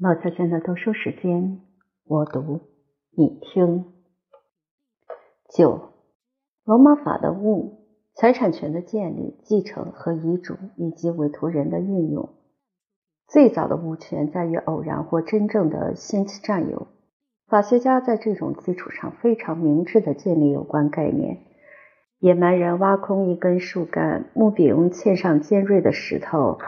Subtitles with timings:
[0.00, 1.58] 老小娟的读书时间，
[2.06, 2.60] 我读，
[3.16, 3.84] 你听。
[5.50, 5.90] 九，
[6.64, 7.80] 罗马法的物，
[8.14, 12.28] 财产权的建立、继承和遗嘱，以及委托人的运用。
[13.26, 16.86] 最早的物权在于偶然或真正的先期占有。
[17.48, 21.38] 法学家在这种基础上非常明智的建立有关概念。
[22.20, 26.58] 野蛮人挖空一根树干，木柄嵌上尖锐的石头。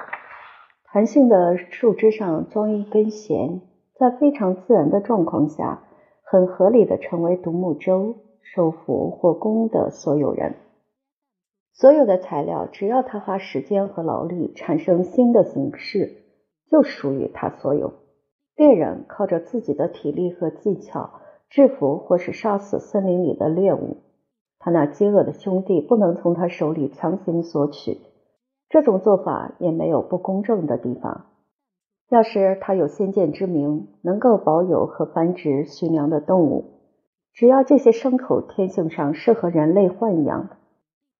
[0.93, 3.61] 弹性的树枝上装一根弦，
[3.95, 5.85] 在非常自然的状况下，
[6.25, 10.57] 很合理的成为独木舟、收服或弓的所有人。
[11.73, 16.25] 所有的材料，只要他花时间和劳力产生新的形式，
[16.69, 17.93] 就属于他所有。
[18.57, 23.99] 猎人靠着自己的体力和技巧制服或是杀死森林里的猎物，
[24.59, 27.99] 他那饥饿的兄弟不能从他手里强行索取。
[28.71, 31.27] 这种做法也没有不公正的地方。
[32.09, 36.65] 要是他有先见之明，能够保有和繁殖驯良的动物，
[37.33, 40.49] 只要这些牲口天性上适合人类豢养，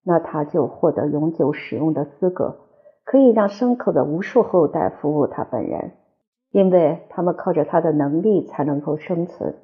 [0.05, 2.57] 那他就获得永久使用的资格，
[3.05, 5.93] 可以让牲口的无数后代服务他本人，
[6.53, 9.57] 因为他们靠着他的能力才能够生存。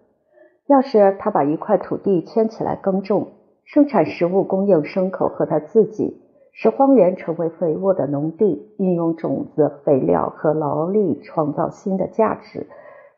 [0.67, 3.29] 要是他把一块土地圈起来耕种，
[3.65, 6.26] 生产食物供应牲口和他自己。
[6.59, 12.67] 使荒原成为肥沃的农地，运用种子、肥料和劳力创造新的价值，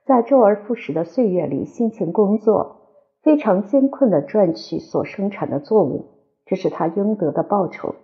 [0.05, 2.78] 在周而复始的岁月里辛勤工作，
[3.22, 6.06] 非常艰困地赚取所生产的作物，
[6.47, 7.95] 这是他应得的报酬。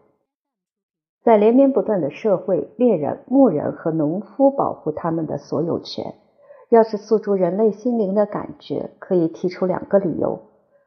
[1.24, 6.14] 在连绵不断的社会，猎人、牧人和农夫保护他们的所有权。
[6.68, 10.38] 要是诉诸人类心灵的感觉，可以提出两个理由：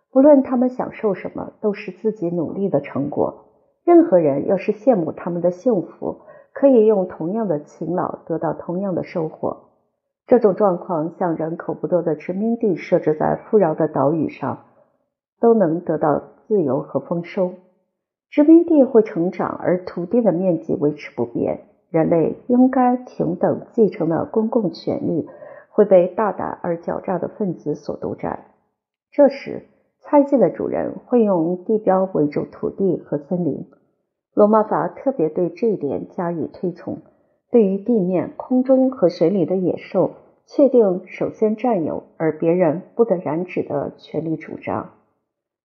[0.10, 3.44] 不论他们享受什么，都是自己努力的成果。
[3.88, 6.18] 任何人要是羡慕他们的幸福，
[6.52, 9.70] 可以用同样的勤劳得到同样的收获。
[10.26, 14.66] 这种状况像人口不多的殖民地设置在富饶的岛屿上，
[15.40, 17.54] 都能得到自由和丰收。
[18.30, 21.62] 殖民地会成长，而土地的面积维持不变。
[21.90, 25.30] 人类应该平等继承的公共权利
[25.70, 28.48] 会被大胆而狡诈的分子所独占。
[29.12, 29.64] 这时，
[30.02, 33.66] 猜忌的主人会用地标围住土地和森林。
[34.38, 37.00] 罗马法特别对这一点加以推崇。
[37.50, 40.12] 对于地面、空中和水里的野兽，
[40.46, 44.92] 确定首先占有，而别人不得染指的权利主张。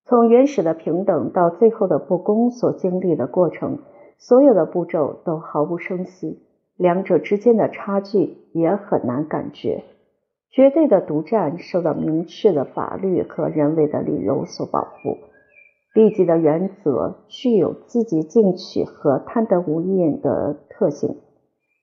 [0.06, 3.80] 从原始的平等到最后的不公所经历的过程，
[4.16, 6.40] 所有的步骤都毫无声息，
[6.78, 9.84] 两者之间的差距也很难感觉。
[10.48, 15.18] 绝对的独占受到明确的法律和人为的理由所保护。
[15.94, 21.16] 利己的原则具有积极进取和贪得无厌的特性，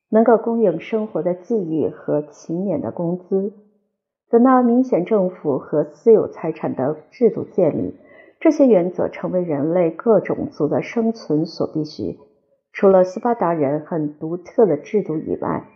[0.09, 3.53] 能够供应生活的记忆和勤勉的工资。
[4.31, 7.95] 等到明显政府和私有财产的制度建立，
[8.39, 12.17] 这些原则成为人类各种族的生存所必须。
[12.71, 15.67] 除了斯巴达人很独特的制度以外，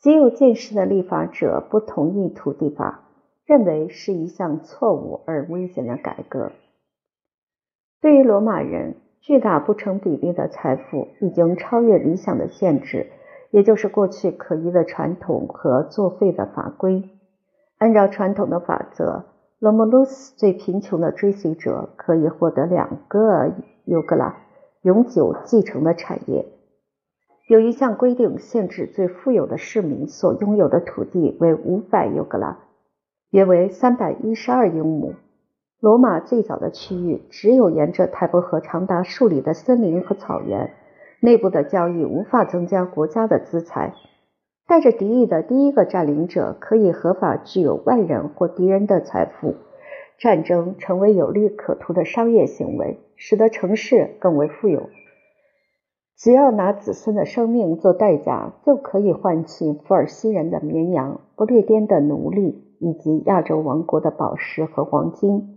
[0.00, 3.08] 极有见识的立法者不同意土地法，
[3.44, 6.50] 认为是一项错误而危险的改革。
[8.00, 13.08] 对于罗马人，巨大不成比例的财富已经超越理想的限制，
[13.50, 17.08] 也就是过去可疑的传统和作废的法规。
[17.78, 19.24] 按照传统的法则，
[19.58, 23.52] 罗姆卢斯最贫穷的追随者可以获得两个
[23.84, 24.36] 尤格拉
[24.82, 26.46] 永久继承的产业。
[27.48, 32.58] 有一项规定限制最富有的市民所拥有的土地为五百尤格拉，
[33.30, 35.14] 约为三百一十二英亩。
[35.78, 40.72] 罗马最早的区域只有沿着泰伯河长达数里的森林和草原，
[41.20, 43.92] 内部的交易无法增加国家的资财。
[44.66, 49.54] 带着敌意的第一个占领者可以合法具有外人或敌人的财富。
[50.18, 54.88] 战争成为有利可图的商业行为，使得城市更为富有。
[56.16, 65.55] 只要拿子孙的生命做代价，就可以换取福尔西人的绵羊、不列颠的奴隶以及亚洲王国的宝石和黄金。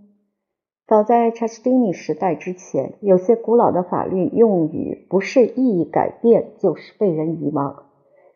[0.90, 7.84] 早在查士丁尼时代之前，有些古老的法律用语不是意义改变，就是被人遗忘，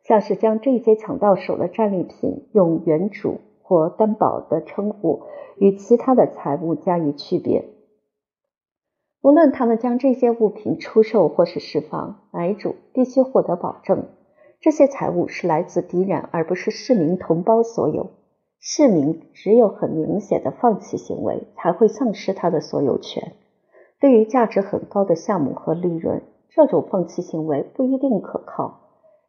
[0.04, 5.24] 像是将这些抢到手的战利品用原主或担保的称呼
[5.58, 7.66] 与其他的财物加以区别。
[9.24, 14.06] 无论他们将这些物品出售或是释放，买主必须获得保证，
[14.60, 18.12] 这些财物是来自敌人而不是市民同胞所有。
[18.66, 23.34] 市民只有很明显的放弃行为，才会丧失他的所有权。
[24.00, 28.80] 对于价值很高的项目和利润，这种放弃行为不一定可靠。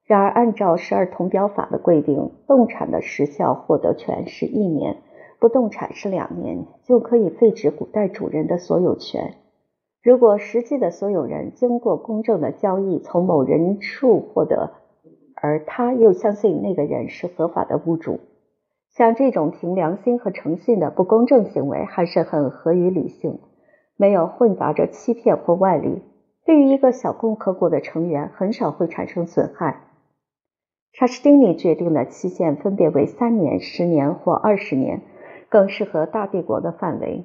[0.05, 4.99] 然而，按照十二铜表法的规定，动产的时效获得权是一年，
[5.41, 9.35] 不动产是两年，就可以废止古代主人的所有权。
[10.01, 14.75] 如果实际的所有人经过公正的交易从某人处获得，
[15.35, 18.21] 而他又相信那个人是合法的物主，
[18.96, 23.41] 像这种凭良心和诚信的不公正行为，还是很合于理性，
[23.96, 26.02] 没有混杂着欺骗或外力，
[26.44, 29.81] 对于一个小共和国的成员，很少会产生损害。
[30.93, 35.02] 查士丁尼决定的期限分别为三年、十年或二十年，
[35.49, 37.25] 更适合大帝国的范围。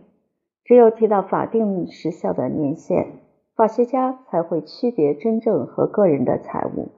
[0.63, 3.05] 只有提到法定时效的年限，
[3.55, 6.89] 法学家才会区别真正和个人的财物。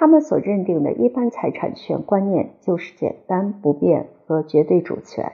[0.00, 5.32] 他们所认定的一般财产权观念就是简单、不变和绝对主权。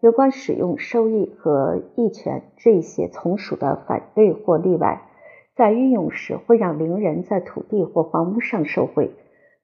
[0.00, 5.02] 有关使用、收益和益权这些从属的反对或例外，
[5.54, 9.10] 在运用时会让邻人在土地或房屋上受贿。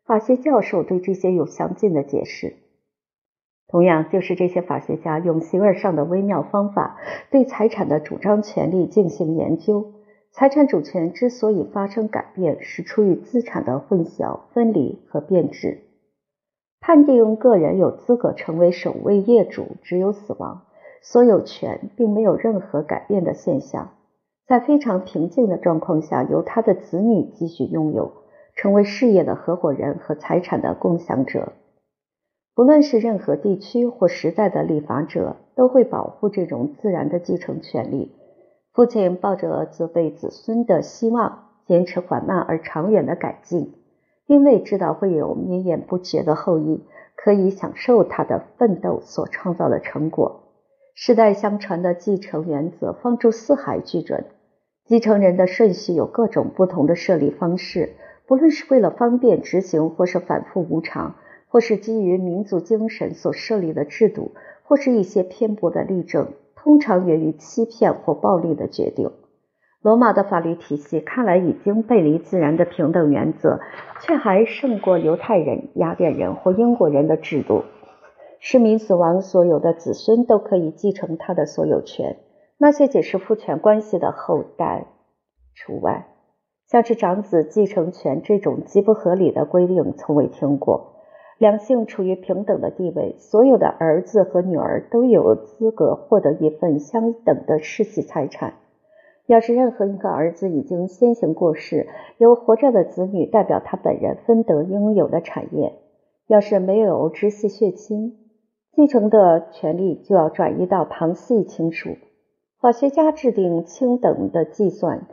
[0.04, 2.56] 法学教授对这些有详尽的解释。
[3.66, 6.98] 同样，就是这些法学家用形而上的微妙方法
[7.30, 9.94] 对财产的主张权利进行研究。
[10.30, 15.78] 财产主权之所以发生改变，是出于资产的混淆、分离和变质。
[16.80, 20.62] 判定个人有资格成为首位业主，只有死亡，
[21.02, 23.90] 所有权并没有任何改变的现象。
[24.46, 28.12] 在非常平静的状况下，由他的子女继续拥有。
[28.54, 31.52] 成为事业的合伙人和财产的共享者，
[32.56, 38.16] 不论是任何地区或时代的立法者，都会保护这种自然的继承权利。
[38.78, 43.75] 父亲抱着责备子孙的希望，坚持缓慢而长远的改进，
[44.28, 46.84] 因为知道会有绵延不绝的后裔
[47.16, 50.42] 可以享受他的奋斗所创造的成果。
[50.94, 54.26] 世代相传的继承原则放诸四海俱准，
[54.84, 57.96] 继承人的顺序有各种不同的设立方式。
[58.28, 61.16] 不论是为了方便执行，或是反复无常，
[61.48, 64.30] 或是基于民族精神所设立的制度，
[64.62, 66.28] 或是一些偏颇的例证，
[66.62, 69.10] 通常源于欺骗或暴力的决定。
[69.81, 73.60] 罗马的法律体系看来已经背离自然的平等原则，
[74.00, 77.62] 却还胜过犹太人、雅典人或英国人的制度。
[78.40, 82.19] 市民死亡，所有的子孙都可以继承他的所有权，
[82.58, 84.87] 那些解释父权关系的后代
[85.54, 86.08] 除外。
[86.66, 90.98] 像是长子继承权这种极不合理的规定，从未听过。
[91.38, 98.55] 两性处于平等的地位，所有的儿子和女儿都有资格获得一份相等的世袭财产。
[99.26, 101.87] 要是任何一个儿子已经先行过世，
[102.17, 105.75] 由活着的子女代表他本人分得应有的产业。
[106.26, 108.17] 要是没有直系血亲，
[108.73, 111.90] 继承的权利就要转移到旁系亲属。
[112.61, 115.06] 法学家制定亲等的计算。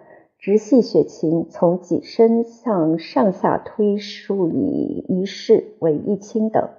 [0.45, 6.69] 直系血亲从己身向上下推，数以一世为一亲等；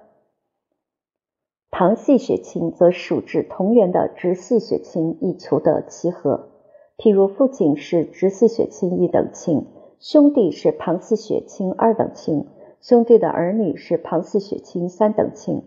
[1.69, 6.47] 旁系血亲则数至同源的直系血亲，以求得其和。
[6.97, 9.65] 譬如父亲是直系血亲一等亲，
[9.99, 12.47] 兄弟是旁系血亲二等亲，
[12.79, 15.63] 兄弟的儿女是旁系血亲三等亲。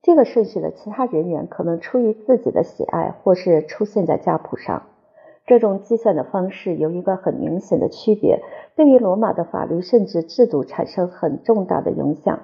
[0.00, 4.84] 这个顺序的其他人员可能出于自己的喜爱，或是出现在家谱上。
[5.44, 8.40] 这种计算的方式有一个很明显的区别，
[8.76, 12.40] 对于罗马的法律甚至制度产生很重大的影响。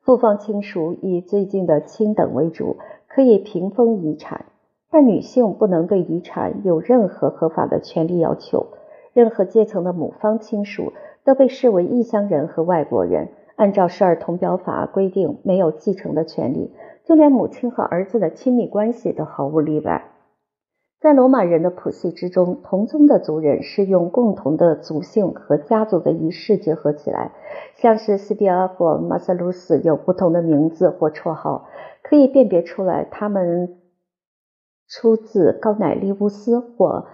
[0.00, 2.76] 父方亲属以最近的亲等为主，
[3.08, 4.46] 可以平分遗产，
[4.90, 8.68] 但女性不能对遗产有任何合法的权利要求。
[9.12, 10.92] 任何阶层的母方亲属
[11.24, 16.70] 都被视为异乡人和外国人，按照十二铜表法规定没有继承的权利，
[17.02, 20.12] 就连母亲和儿子的亲密关系都毫无例外。
[20.98, 27.32] 在罗马人的谱系之中，同宗的族人是用共同的族姓和家族的仪式结合起来，
[27.74, 31.68] 像是斯蒂阿或马塞鲁斯有不同的名字或绰号，
[32.02, 33.76] 可以辨别出来他们
[34.88, 37.06] 出自高乃利乌斯或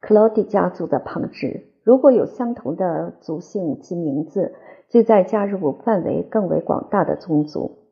[0.00, 1.66] 克劳迪家族的旁支。
[1.82, 4.54] 如果有相同的族姓及名字，
[4.88, 7.83] 就在加入范围更为广大的宗族。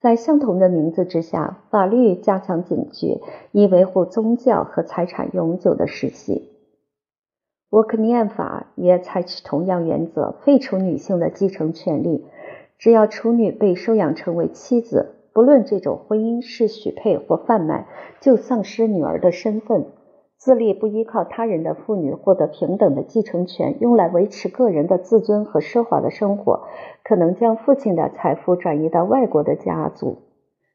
[0.00, 6.52] 在相同的名字之下，法律加强警觉，以维护宗教和财产永久的世系。
[7.70, 12.24] 沃克尼安法也采取同样原则，废除女性的继承权利。
[12.78, 17.88] 只要处女被收养成为妻子，不论这种婚姻是许配或贩卖，
[18.20, 19.86] 就丧失女儿的身份。
[20.38, 26.62] 自立不依靠他人的妇女获得平等的继承权，用来维持个人的自尊和奢华的生活，
[27.02, 30.18] 可能将父亲的财富转移到外国的家族。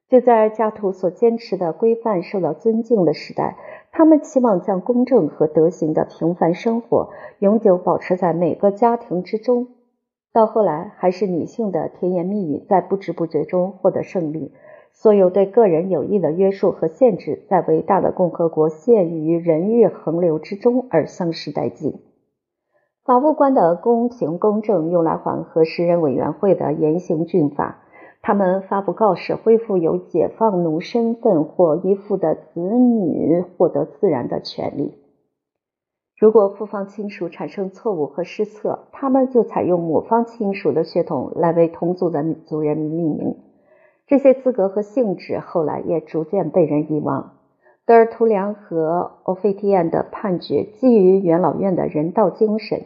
[0.10, 3.58] 就在家徒所坚持的规范受到尊敬的时代，
[3.92, 9.70] 他们期望将公正和德行的平凡生活永久保持在每个家庭之中。
[10.34, 14.52] 到后来，还是女性的甜言蜜语在不知不觉中获得胜利。
[14.94, 22.00] 所有对个人有益的约束和限制，在伟大的共和国陷于人欲横流之中而丧失殆尽。
[23.04, 27.80] 法务官的公平公正用来缓和诗人委员会的严刑峻法。
[28.22, 34.94] 他们发布告示，恢复由解放奴身份或依附的子女获得自然的权利。
[36.18, 43.36] 如果父方亲属产生错误和失策，他们就采用母方亲属的血统来为同族的族人民命名。
[44.14, 47.34] 这些资格和性质后来也逐渐被人遗忘。
[47.84, 52.82] 德尔图良和欧菲蒂安的判决基于元老院的人道精神，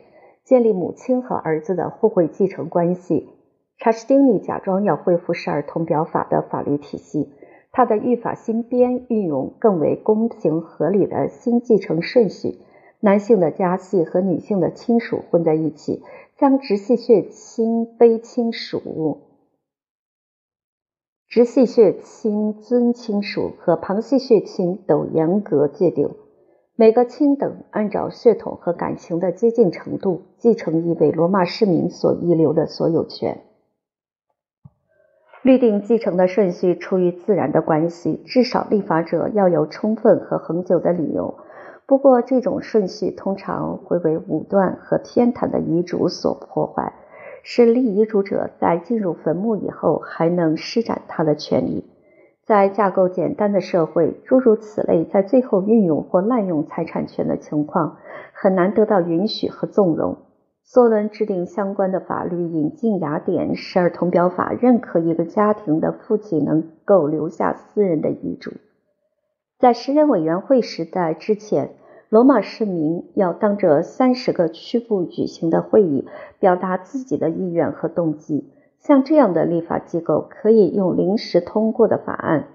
[0.46, 3.27] 建立母亲和儿子的互惠继承关系。
[3.77, 7.34] 查士丁尼假装要恢复十二铜表法的法律体系，
[7.74, 12.60] 他的预法新编运用更为公平合理的新继承顺序。
[13.01, 16.03] 男性的家系和女性的亲属混在一起，
[16.38, 19.19] 将直系血亲卑亲属、
[21.29, 26.10] 直系血亲尊亲属和旁系血亲都严格界定。
[26.75, 33.41] 每个亲等按照血统和感情的接近程度，继承一位罗马市民所遗留的所有权。
[35.41, 41.36] 律定继承的顺序出于自然的关系，至少立法者要有充分和恒久的理由。
[41.86, 46.93] 不过，这种顺序通常会为武断和偏袒的遗嘱所破坏，
[47.50, 51.86] 使立遗嘱者在进入坟墓以后还能施展他的权利。
[52.46, 58.00] 在架构简单的社会，诸如此类在最后运用或滥用财产权的情况
[58.34, 60.18] 很难得到允许和纵容。
[60.66, 68.51] 梭伦制定相关的法律，引进雅典十二铜表法，认可一个家庭的父亲能够留下私人的遗嘱。
[69.58, 71.70] 在十人委员会时代之前，
[72.09, 76.07] 罗马市民要当着三十个区部举行的会议，
[76.39, 78.49] 表达自己的意愿和动机。
[78.79, 82.47] 像这样的立法机构可以用临时通过的法案，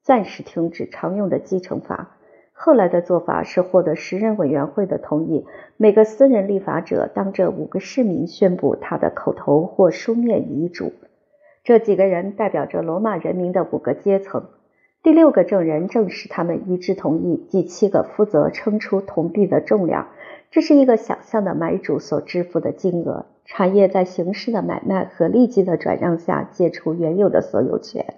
[0.00, 2.16] 暂时停止常用的继承法。
[2.52, 5.44] 后来的做法是获得十人委员会的同意，
[5.76, 10.92] 每个私人立法者当着五个市民宣布他的口头或书面遗嘱。
[11.62, 14.44] 这几个人代表着罗马人民的五个阶层。
[15.04, 20.08] 第六个证人证实他们一致同意，第七个负责称出铜币的重量。
[20.50, 23.26] 这是一个想象的买主所支付的金额。
[23.44, 28.14] 产业在形式的买卖和立即的转让下解除原有的所有权。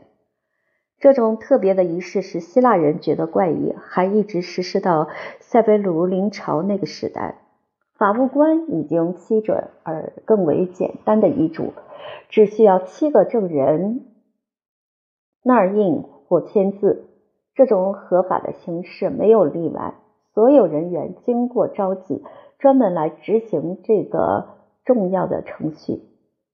[1.00, 5.08] 这种特别的仪式使希腊人觉得怪异，还一直实施到
[5.40, 7.38] 塞维鲁林朝那个时代。
[7.98, 11.72] 法务官已经批准而更为简单的遗嘱，
[12.28, 14.06] 只需要七个证人
[15.42, 16.04] 那儿印。
[16.26, 17.06] 或签字，
[17.54, 19.95] 这种合法的形式没有例外。
[20.35, 22.23] 所有人员经过召集，
[22.59, 24.49] 专门来执行这个
[24.85, 26.02] 重要的程序。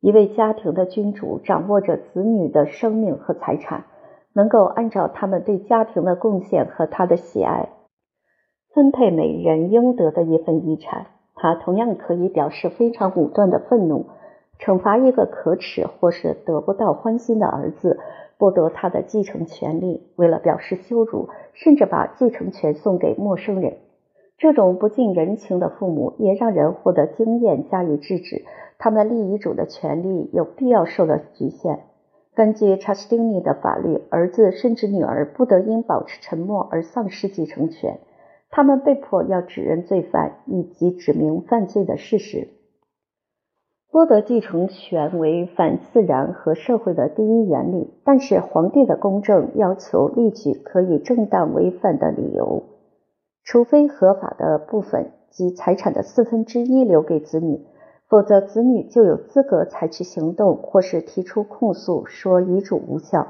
[0.01, 3.85] 一位家庭的君主掌握着子女的生命和财产，
[4.33, 7.69] 能够按照他们对家庭的贡献和他的喜爱，
[8.75, 11.07] 分配每人应得的一份遗产。
[11.35, 14.07] 他同样可以表示非常武断的愤怒，
[14.61, 17.99] 惩罚一个可耻或是得不到欢心的儿子。
[18.43, 23.77] 剥夺他的继承权利，为了表示羞辱，甚至把继承权送给陌生人。
[24.37, 28.43] 这种不近人情的父母也让人获得经验加以制止。
[28.79, 31.85] 他们立遗嘱的权利有必要受到局限。
[32.35, 38.01] 根据查士丁尼的法律，儿子甚至女儿不得因保持沉默而丧失继承权。
[38.51, 42.49] 他们被迫要指认罪犯以及指明犯罪的事实。
[43.93, 52.63] 剥夺继承权为反自然和社会的第一原理，但是皇帝的公正要求列举可以正当违反的理由，
[53.45, 57.67] 除非合法的部分及财产的四分之一留给子女，
[58.09, 63.29] 否则子女就有资格采取行动或是提出控诉，说遗嘱无效，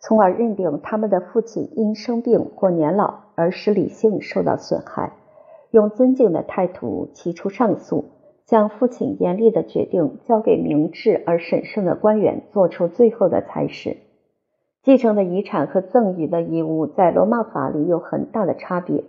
[0.00, 5.14] 从而认定他们的父亲因生病或年老而使理性受到损害，
[5.70, 8.04] 用尊敬的态度提出上诉。
[8.46, 13.96] 将父亲严厉的决定交给明智而审慎的官员做出最后的裁示。
[14.82, 19.04] 继承的遗产和赠与的义务在罗马法里有很大的差别。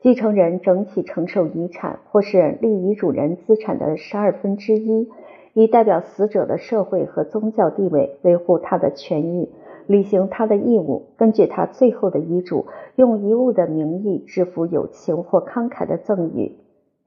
[0.00, 5.08] 继承人整体承受遗产或是立遗嘱人资产的十二分之一，
[5.54, 9.50] 以代表死者的社会和宗教地位，维护他的权益，
[9.88, 16.56] 履行他的义务，根据他最后的遗嘱，用遗物的名义支付友情或慷慨的赠与。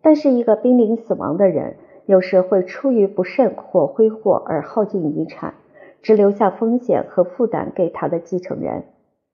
[0.01, 5.53] 但是，一个濒临死亡的人有时会出于不慎或挥霍而耗尽遗产，
[6.01, 8.86] 只留下风险和负担给他的继承人，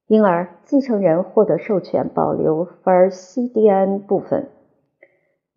[0.07, 4.49] 因而继承人获得授权保留法尔西蒂安部分。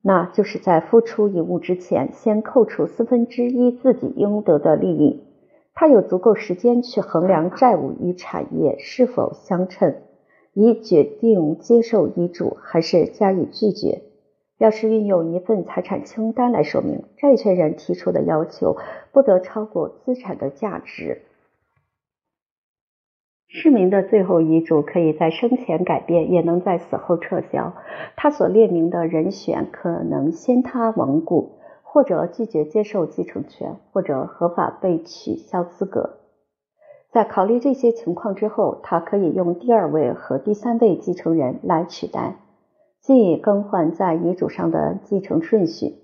[0.02, 5.25] 那就是在付出遗物之前，先扣除四分之一自己应得的利益。
[5.75, 9.95] 他有足够时间去衡量债务与产业是否相称，
[10.55, 14.02] 以决定接受遗嘱还是加以拒绝。
[14.61, 18.76] 要是运用一份财产清单来说明，债权人提出的要求
[19.11, 21.23] 不得超过资产的价值。
[23.49, 27.73] 市民的最后遗嘱可以在生前改变，也能在死后撤销。
[28.17, 31.59] 他所列明的人选可能先他亡故。
[31.93, 36.19] 或者拒绝接受继承权，或者合法被取消资格。
[37.11, 42.37] 在考虑这些情况之后，他可以用第二位和第三位继承人来取代，
[43.00, 45.97] 即更换在遗嘱上的继承顺序。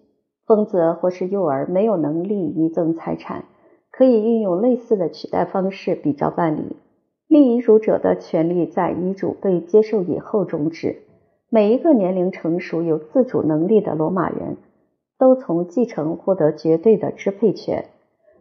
[0.46, 3.44] 疯子或是幼儿没有能力遗赠财产，
[3.90, 6.76] 可以运用类似的取代方式比照办理。
[7.28, 11.02] 立遗嘱者的权利在遗嘱被接受以后终止。
[11.48, 14.56] 每一个年龄成熟、有自主能力的罗马人。
[15.18, 17.86] 都从继承获得绝对的支配权。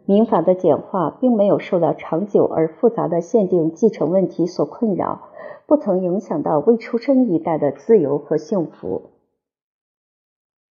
[0.08, 5.30] 民法的简化并没有受到长久而复杂的限定继承问题所困扰，
[5.66, 9.10] 不曾影响到未出生一代的自由和幸福。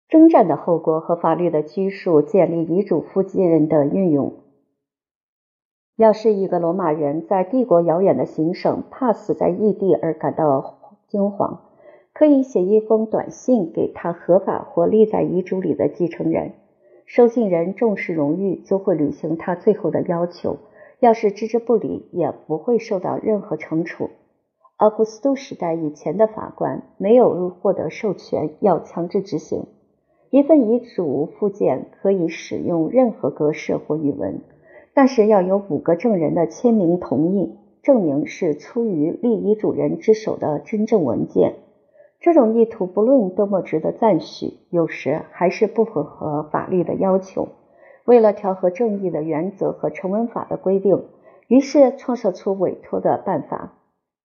[0.07, 4.33] 征战的后果和法律的拘束建立遗嘱附件的运用。
[5.97, 11.63] 要是一个罗马人在帝国遥远的行省，怕死在异地而感到惊慌。
[12.13, 16.53] 可以写一封短信给他合法或立在遗嘱里的继承人，
[17.07, 20.57] 收信人重视荣誉，就会履行他最后的要求。
[20.99, 24.09] 要是置之不理，也不会受到任何惩处。
[24.75, 29.67] 奥古斯都时代以前的法官没有获得授权要强制执行
[30.31, 34.41] 一份遗嘱附件，可以使用任何格式或语文，
[34.93, 41.53] 但是要有五个证人的签名同意，证明是出于立遗嘱人之手的真正文件。
[42.19, 47.49] 这种意图不论多么值得赞许，有时还是不符合法律的要求。
[48.05, 51.05] 为了调和正义的原则和成文法的规定，
[51.47, 53.73] 于是创设出委托的办法。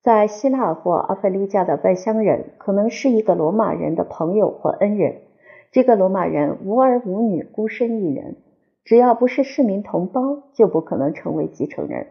[0.01, 5.23] 在希腊或阿非利加的外乡人可能是一个罗马人的朋友或恩人。
[5.71, 8.37] 这个罗马人无儿无女，孤身一人，
[8.85, 12.09] 只要不是市民同胞，就不可能成为继承人。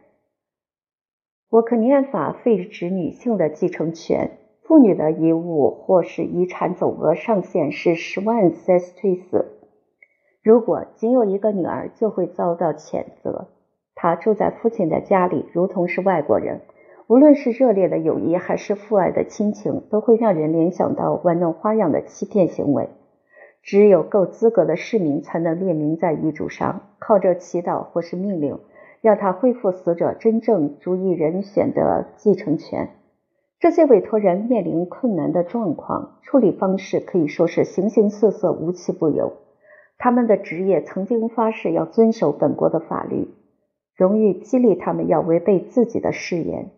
[1.50, 4.38] 沃克尼安法废止女性的继承权。
[4.63, 9.45] 妇女的遗物或是遗产总额上限是十万 ses 退死。
[10.43, 13.50] 如果仅有一个女儿，就会遭到谴责。
[13.95, 16.62] 她住在父亲的家里，如同是外国人。
[17.08, 22.88] 无论是热烈的友谊还是父爱的亲情，都会让人联想到玩弄花样的欺骗行为。
[23.62, 28.58] 只有够资格的市民才能列明在遗嘱上，靠着祈祷或是命令，
[29.02, 32.89] 要他恢复死者真正主意人选的继承权。
[33.62, 39.34] 这些委托人面临困难的状况，处理方式可以说是形形色色，无奇不有。
[40.00, 43.28] 他们的职业曾经发誓要遵守本国的法律，
[43.95, 46.71] 荣誉激励他们要违背自己的誓言。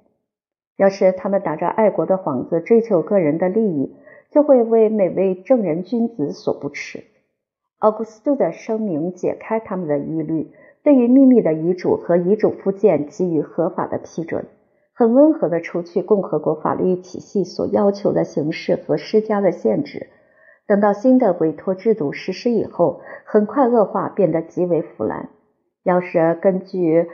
[0.76, 3.96] 要是他们打着爱国的幌子追求个人的利益，
[4.30, 7.06] 就会为每位正人君子所不齿。
[7.78, 10.52] 奥古斯都的声明解开他们的疑虑，
[10.84, 14.48] 对于秘密的遗嘱和遗嘱附件给予合法的批准。
[14.96, 20.08] 很温和的除去共和国法律体系所要求的形式和施加的限制。
[20.68, 25.30] 等到新的委托制度实施以后，很快恶化，变得极为腐烂。
[25.84, 27.10] 要是根据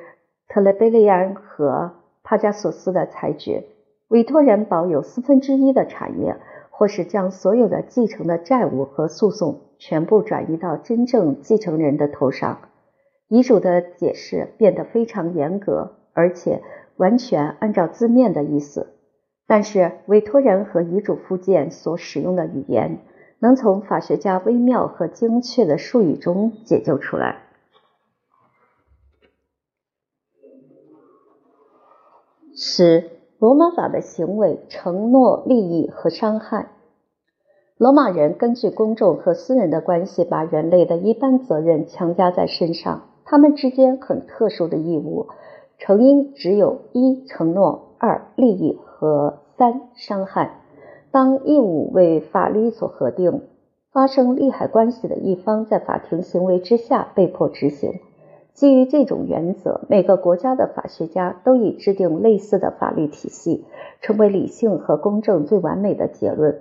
[0.49, 3.63] 特雷贝利安和帕加索斯的裁决，
[4.09, 6.35] 委托人保有四分之一的产业，
[6.69, 12.59] 或是将所有的继承的债务和诉讼全部转移到真正继承人的头上，
[13.29, 16.61] 遗嘱的解释变得非常严格，而且。
[16.99, 18.87] 完全按照字面的意思，
[19.47, 22.99] 但是委托人和遗嘱附件所使用的语言，
[23.39, 27.43] 能从法学家微妙和精确的术语中解救出来。
[32.53, 36.71] 十、罗马法的行为、承诺、利益和伤害。
[37.77, 45.29] 罗马人根据公众和私人的关系，把人类的一般责任强加在身上，他们之间很特殊的义务。
[45.79, 50.61] 成因只有一承诺、二利益和三伤害。
[51.11, 53.41] 当义务为法律所核定，
[53.91, 57.93] 发生利害关系的一方在法庭行为之下被迫执行。
[58.53, 63.65] 基于这种原则，每个国家的法学家都已制定类似的法律体系，
[64.01, 66.59] 成为理性和公正最完美的结论。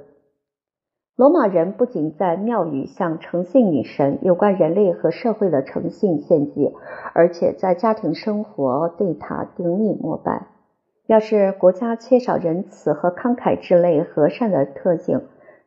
[1.18, 6.72] 罗马人不仅在庙宇向诚信女神有关人类和社会的诚信献祭，
[7.12, 10.46] 而且在家庭生活对她顶礼膜拜。
[11.09, 15.22] 要是国家缺少仁慈和慷慨之类和善的特性，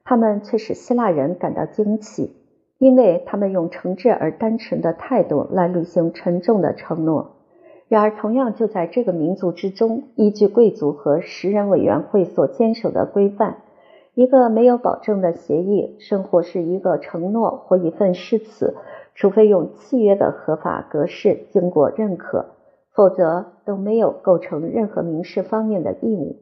[0.06, 2.34] 他们却使希腊人感到惊奇，
[2.78, 7.32] 因为他们用诚挚而单纯的态度来履行沉重的承诺。
[7.90, 13.58] 然而，同样就在这个民族之中，依据贵族和食人委员会所坚守的规范，
[14.14, 18.76] 一个没有保证的协议，生活是一个承诺或一份誓词，
[19.16, 22.48] 除非用契约的合法格式经过认可，
[22.94, 26.38] 否则都没有构成任何民事方面的义务。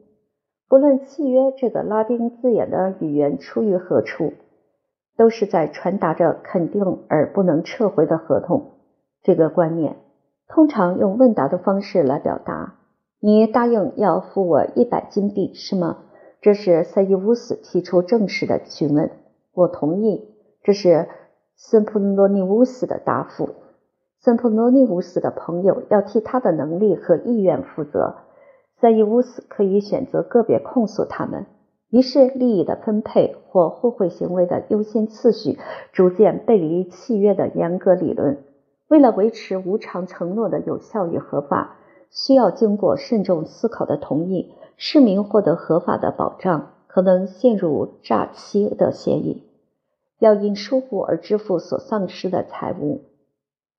[0.68, 4.32] 不论契约这个拉丁字眼的语言出于何处，
[5.16, 8.72] 都是在传达着肯定而不能撤回的合同
[9.22, 9.96] 这个观念。
[10.48, 12.74] 通常用问答的方式来表达。
[13.20, 15.98] 你答应要付我一百金币是吗？
[16.40, 19.10] 这是塞伊乌斯提出正式的询问。
[19.52, 20.28] 我同意。
[20.62, 21.08] 这是
[21.56, 23.48] 森普罗尼乌斯的答复。
[24.20, 28.16] 森普罗尼乌斯的朋友要替他的能力和意愿负责。
[28.78, 31.46] 塞伊乌斯可以选择个别控诉他们，
[31.90, 35.58] 于是利益的分配或互惠行为的优先次序
[35.92, 38.44] 逐渐背离契约的严格理论。
[38.88, 41.76] 为了维持无偿承诺的有效与合法，
[42.10, 49.42] 需要经过慎重思考的同意，市民获得合法的保障，可能陷入诈欺的嫌疑，
[50.18, 53.02] 要因疏忽而支付所丧失的财物。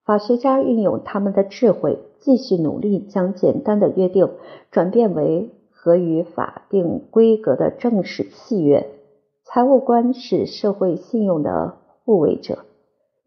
[0.06, 4.30] 法学家运用他们的智慧，继续努力将简单的约定
[4.70, 8.88] 转变为合于法定规格的正式契约。
[9.44, 12.60] 财务官是社会信用的护卫者，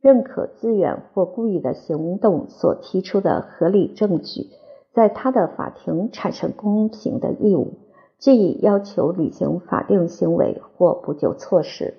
[0.00, 4.46] 认可资源或故意的行动所提出的合理证据，
[4.94, 7.78] 在他的法庭产生公平的义务，
[8.18, 11.94] 即以要求履行法定行为或补救措施。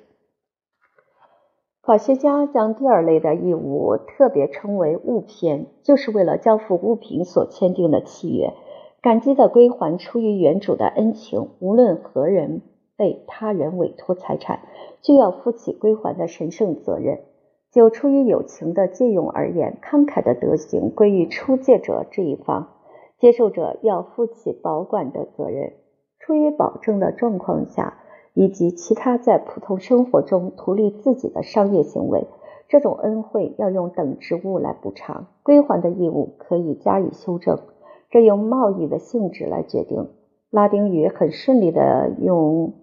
[1.83, 8.53] 法学家将第二类的义务特别称为物篇，就是为了交付物品所签订的契约，
[9.01, 11.49] 感激的归还出于原主的恩情。
[11.59, 12.61] 无论何人
[12.97, 14.61] 被他人委托财产，
[15.01, 17.19] 就要负起归还的神圣责任。
[17.71, 22.69] 就出于友情的借用而言，慷慨的德行归于出借者这一方，
[23.17, 25.73] 接受者要负起保管的责任。
[26.19, 27.99] 出于保证的状况下。
[28.37, 32.27] 以及其他在普通生活中图利自己的商业行为，
[32.67, 37.57] 这种恩惠要用等值物来补偿，归还的义务可以加以修正，
[38.09, 40.09] 这用贸易的性质来决定。
[40.49, 42.73] 拉丁语很顺利的用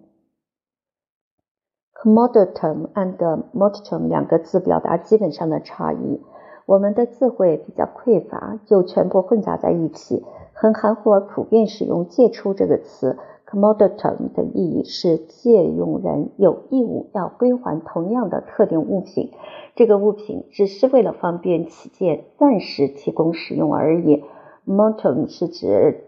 [1.93, 6.19] commoditum and mortem 两个字表达基本上的差异。
[6.65, 10.23] 我们的智慧比较匮乏，就全部混杂在一起，
[10.53, 13.17] 很含糊而普遍使用“借出”这个词。
[13.45, 19.29] commoditum 的意义是借用人有义务要归还同样的特定物品，
[19.75, 24.23] 这个物品只是为了方便起见暂时提供使用而已。
[24.65, 26.05] mortem 是指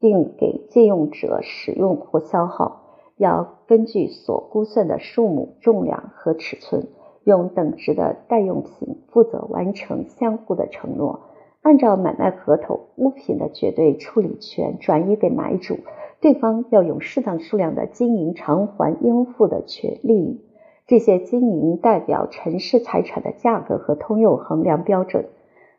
[0.00, 2.84] 定给借用者使用或消耗，
[3.18, 6.86] 要根据所估算的数目、重量和尺寸，
[7.26, 11.22] 用等值的代用品负责完成相互的承诺。
[11.60, 15.78] 按照买卖合同，物品的绝对处理权转移给买主。
[16.20, 20.40] 对方要用适当数量的金银偿还应付的权利，
[20.86, 25.26] 这些金银代表城市财产的价格和通用衡量标准。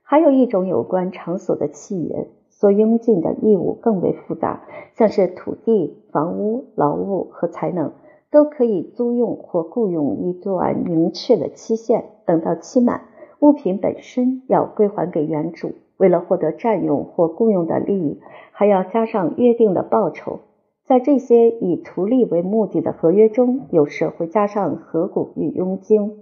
[0.04, 4.64] 还有一种有关场所的契约，所应尽的义务更为复杂，
[4.96, 7.94] 像是土地、房屋、劳务和才能，
[8.32, 12.06] 都可以租用或雇佣一段明确的期限。
[12.26, 13.02] 等到期满，
[13.40, 15.72] 物品本身要归还给原主。
[15.98, 18.20] 为了获得占用或雇佣的利益，
[18.52, 20.42] 还要加上约定的报酬。
[20.86, 26.20] 在这些以图利为目的的合约中，有时会加上合股与佣金。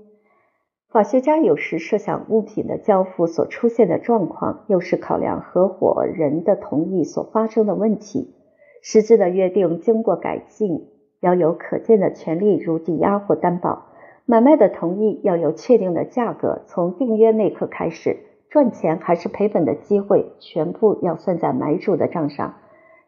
[0.90, 8.34] 法学家有时设想物品的交付所出现的状况，又是考量合伙人的同意所发生的问题。
[8.82, 10.88] 实质的约定经过改进，
[11.20, 13.88] 要有可见的权利，如抵押或担保。
[14.26, 18.18] 买卖的同意要有确定的价格，从订约那刻开始。
[18.50, 22.56] 赚钱还是赔本的机会，全部要算在买主的账上。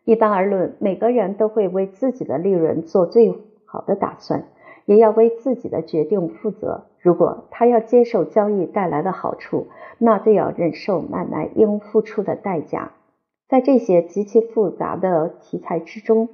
[0.04, 3.34] 一般而论，每个人都会为自己的利润做最
[3.66, 4.46] 好的打算，
[4.86, 6.86] 也要为自己的决定负责。
[7.00, 9.68] 如果他要接受交易带来的好处，
[9.98, 12.92] 那就要忍受买卖应付出的代价。
[13.48, 16.28] 在这些极其复杂的题材之中，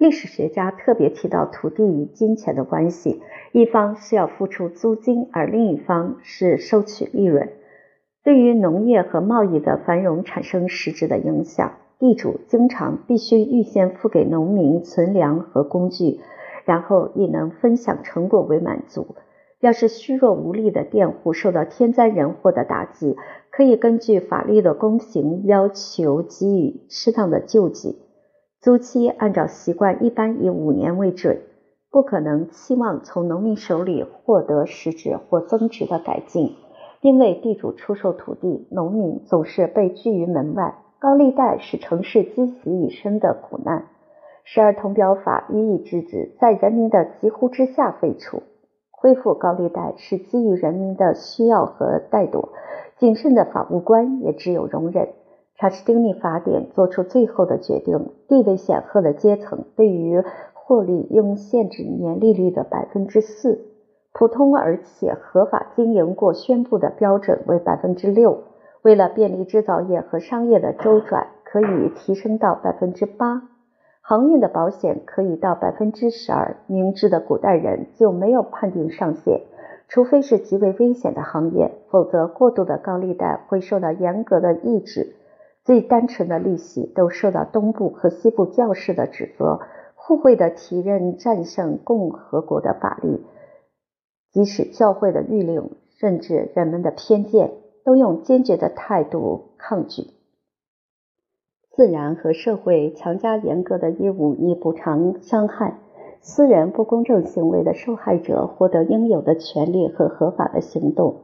[0.00, 3.20] 历史学家特别提到土地与金钱的关系：
[3.52, 7.50] 一方是要付出租金，而另一方是收取利润。
[8.24, 16.20] 对于农业和贸易的繁荣产生实质的影响，地主经常必须预先付给农民存粮和工具，
[16.64, 19.16] 然后以能分享成果为满足。
[19.60, 23.18] 要是虚弱无力的佃户受到天灾人祸的打击，
[23.50, 27.98] 可以根据法律的公平要求给予适当的救济。
[28.60, 31.40] 租期按照习惯一般以五年为准，
[31.90, 36.56] 不可能期望从农民手里获得实质或增值的改进，
[37.00, 40.74] 因为地主出售土地，农民总是被拒于门外。
[40.98, 43.86] 高利贷是城市积习已深的苦难。
[44.44, 48.42] 十二铜表法予以制止，在人民的疾呼之下废除。
[48.90, 52.50] 恢复高利贷是基于人民的需要和怠惰，
[52.98, 55.08] 谨慎的法务官也只有容忍。
[55.60, 63.60] 查士丁尼法典做出最后的决定：地位显赫的阶层对于获利应限制年利率的百分之四，
[64.14, 68.38] 普通而且合法经营过宣布的标准为百分之六。
[68.80, 73.42] 为了便利制造业和商业的周转，可以提升到百分之八。
[74.00, 76.56] 航运的保险可以到百分之十二。
[76.68, 79.42] 明智的古代人就没有判定上限。
[79.88, 85.16] 除非是极为危险的行业，否则过度的高利贷会受到严格的抑制。
[85.64, 89.60] 最单纯的利息都受到东部和西部教士的指责，
[89.94, 93.20] 互惠的提任战胜共和国的法律，
[94.32, 97.52] 即使教会的谕令，甚至人们的偏见，
[97.84, 100.04] 都用坚决的态度抗拒。
[101.72, 105.78] 自然和社会强加严格的义务以补偿伤害，
[106.20, 111.22] 私人不公正行为的受害者获得应有的权利和合法的行动。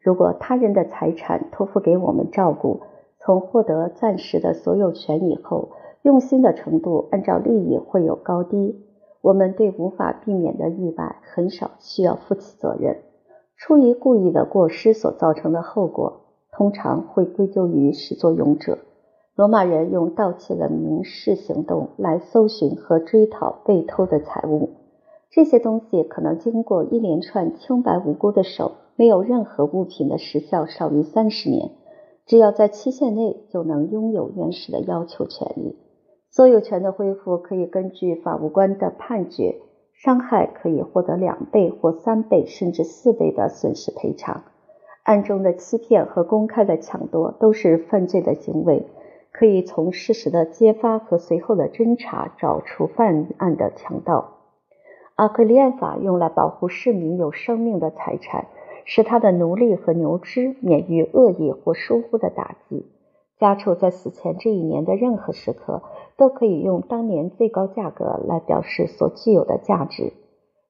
[0.00, 2.82] 如果他人的财产托付给我们照顾，
[3.28, 5.68] 从获得暂时的所有权以后，
[6.00, 8.80] 用心的程度按照利益会有高低。
[9.20, 13.02] 我们对无法避免的意外很少需要负起责任。
[13.58, 18.78] 出于故意的过失所造成的后果，通常会归咎于始作俑者。
[19.36, 24.70] 罗马人用盗窃的民事行动来搜寻和追讨被偷的财物。
[25.30, 31.72] 这些东西可能经过一连串清白无辜的手，没有任何物品的时效少于三十年。
[32.28, 35.78] 只要在期限内，就能拥有原始的要求权利。
[36.30, 39.56] 所有权的恢复可以根据法务官的判决，
[39.94, 44.44] 伤害可以获得两倍或三倍甚至四倍的损失赔偿。
[45.04, 48.86] 暗中的欺骗和公开的抢夺都是犯罪的行为，
[49.32, 54.34] 可以从事实的揭发和随后的侦查找出犯案的强盗。
[55.14, 58.48] 阿克利安法用来保护市民有生命的财产。
[58.88, 62.86] 使他的奴隶和牛只免于恶意或疏忽的打击。
[63.38, 65.82] 家畜在死前这一年的任何时刻
[66.16, 70.14] 都可以用当年最高价格来表示所具有的价值。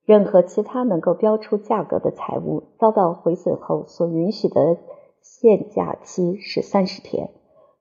[0.04, 4.78] 任何其他能够标出价格的财物遭到毁损后所允许的
[5.22, 7.30] 限价期是三十天。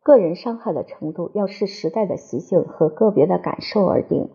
[0.04, 4.30] 个人伤害的程度要视时代的习性和个别的感受而定。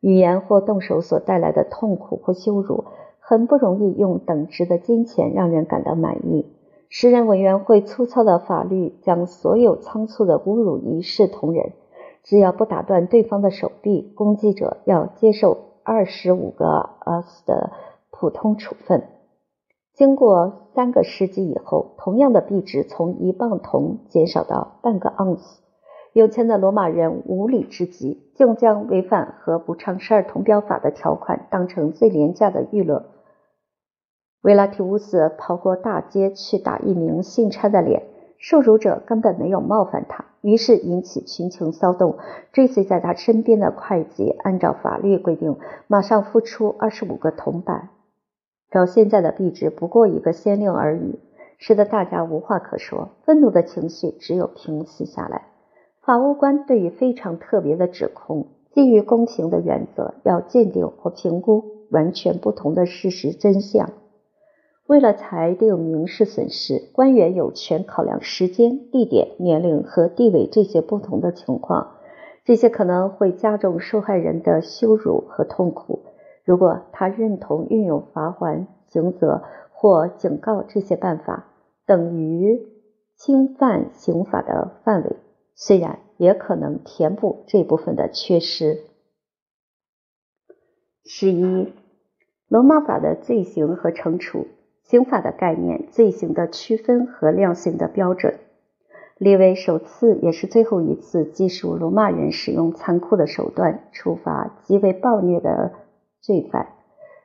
[0.00, 2.84] 语言或动手所带来的痛苦或羞辱。
[3.28, 6.46] 很不容易用等值的金钱让人感到满意。
[6.88, 11.72] 诗人委员会粗糙的法律将所有仓促的侮辱一视同仁。
[12.22, 17.70] 只要不打断对方的手臂，攻击者要接受二十五个盎司的
[18.10, 19.04] 普通处分。
[19.92, 25.60] 经过三个世纪以后，同样的币值从一磅铜减少到半个盎司。
[26.14, 33.04] 有钱的罗马人无理之极，竟将违反和不唱十二铜表法的条款当成最廉价的娱乐。
[34.42, 38.04] 维拉提乌斯跑过大街去打一名信差的脸，
[38.38, 42.18] 受辱者根本没有冒犯他，于是引起群情骚动。
[42.52, 45.56] 追随在他身边的会计按照法律规定，
[45.88, 47.88] 马上付出二十五个铜板，
[48.70, 51.18] 照现在的币值不过一个先令而已，
[51.58, 55.46] 使得大家无话可说，愤怒的情绪只有平息下来。
[56.02, 63.90] 法务官对于非常特别的指控，基于公平的原则，要鉴定或评估完全不同的事实真相。
[64.88, 71.98] 为了裁定民事损失，官员有权考量时间、地点、年龄和地位这些不同的情况。
[72.42, 76.06] 这些可能会加重受害人的羞辱和痛苦。
[76.42, 81.52] 如果他认同运用罚款、刑责或警告这些办法
[81.84, 82.66] 等于
[83.14, 85.16] 侵犯刑法的范围，
[85.54, 88.78] 虽然也可能填补这部分的缺失。
[91.04, 91.74] 十一，
[92.48, 94.46] 罗马法的罪行和惩处。
[94.88, 98.38] 刑法的概念、罪行的区分和量刑的标准。
[99.18, 105.72] 列为首次也是最后一次记述罗马人使用残酷的手段处罚极为暴虐的
[106.22, 106.68] 罪犯，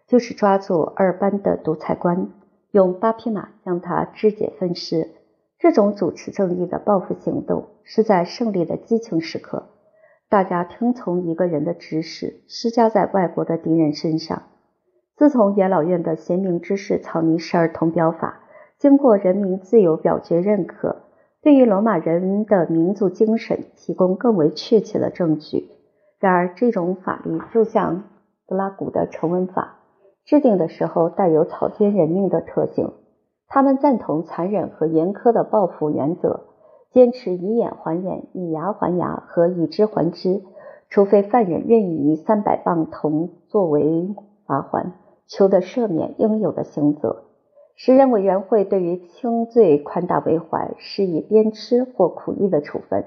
[0.08, 2.32] 就是抓住二班的独裁官，
[2.72, 5.12] 用八匹马将他肢解分尸。
[5.58, 9.70] 这种主持正义的报复行动是在胜利的激情时刻，
[10.28, 14.44] 大家听从一个人的指使，施加在外国的敌人身上。
[15.16, 18.40] 自从元老院的贤明之士草拟十二铜表法，
[18.80, 21.04] 经过人民自由表决认可，
[21.42, 25.70] 对于罗马人的民族精神提供更为确切的证据。
[26.20, 28.06] 然而，这种法律就像
[28.48, 29.76] 德拉古的成文法，
[30.26, 32.92] 制定的时候带有草菅人命的特性。
[33.48, 36.46] 他们赞同残忍和严苛的报复原则，
[36.92, 40.42] 坚持以眼还眼、以牙还牙和以肢还肢，
[40.90, 44.16] 除非犯人愿意以三百磅铜作为
[44.48, 44.94] 罚款，
[45.28, 47.24] 求得赦免应有的刑责。
[47.76, 53.06] 时任委员会对于轻罪宽大为怀，施以鞭笞或苦役的处分。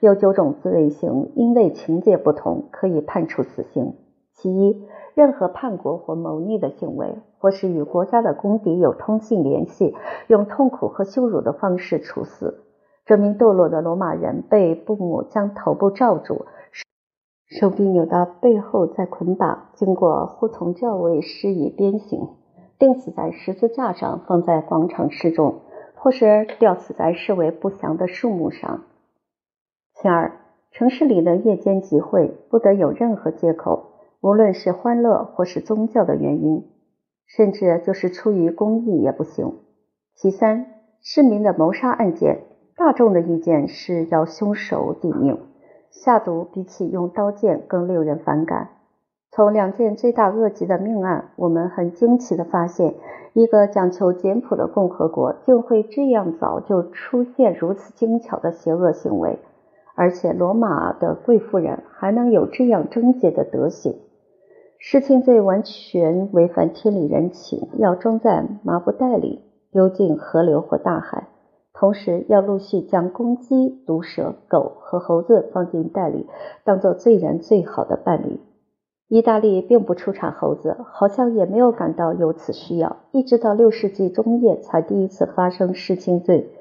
[0.00, 3.94] 有九种自卫刑，因为情节不同，可以判处死刑。
[4.34, 4.82] 其一，
[5.14, 9.94] 任何叛国或谋逆的行为，或是与国家的公敌有通信联系，
[10.26, 12.64] 用痛苦和羞辱的方式处死。
[13.04, 16.46] 这名堕落的罗马人被布母将头部罩住，
[17.60, 22.28] 手臂扭到背后，再捆绑，经过护从教尉施以鞭刑。
[22.78, 25.60] 钉死在十字架上，放在广场示众，
[25.94, 28.84] 或是吊死在视为不祥的树木上。
[29.92, 30.32] 其二，
[30.70, 33.90] 城市里的夜间集会不得有任何借口，
[34.22, 36.70] 无论是欢乐或是宗教的原因，
[37.26, 39.58] 甚至就是出于公益也不行。
[40.14, 40.66] 其三，
[41.02, 42.44] 市民的谋杀案件，
[42.76, 45.38] 大众的意见是要凶手抵命，
[45.92, 48.70] 下毒比起用刀剑更令人反感。
[49.30, 52.94] 从两件罪大恶极的命案，我们很惊奇地发现，
[53.34, 59.38] 一个讲求简朴的共和国竟会这样早就出现如此精巧的邪恶行为，
[59.94, 63.96] 而且罗马的贵妇人还能有这样贞洁的德行。
[64.78, 71.28] 弑亲罪完全违反天理人情，要装在麻布袋里丢进河流或大海，
[71.82, 76.28] 同时要陆续将公鸡、毒蛇、狗和猴子放进袋里，
[76.62, 78.38] 当做罪人最好的伴侣。
[79.08, 86.52] 意大利并不出产猴子，好像也没有感到有此需要，一直到六世纪中叶才第一次发生弑亲罪。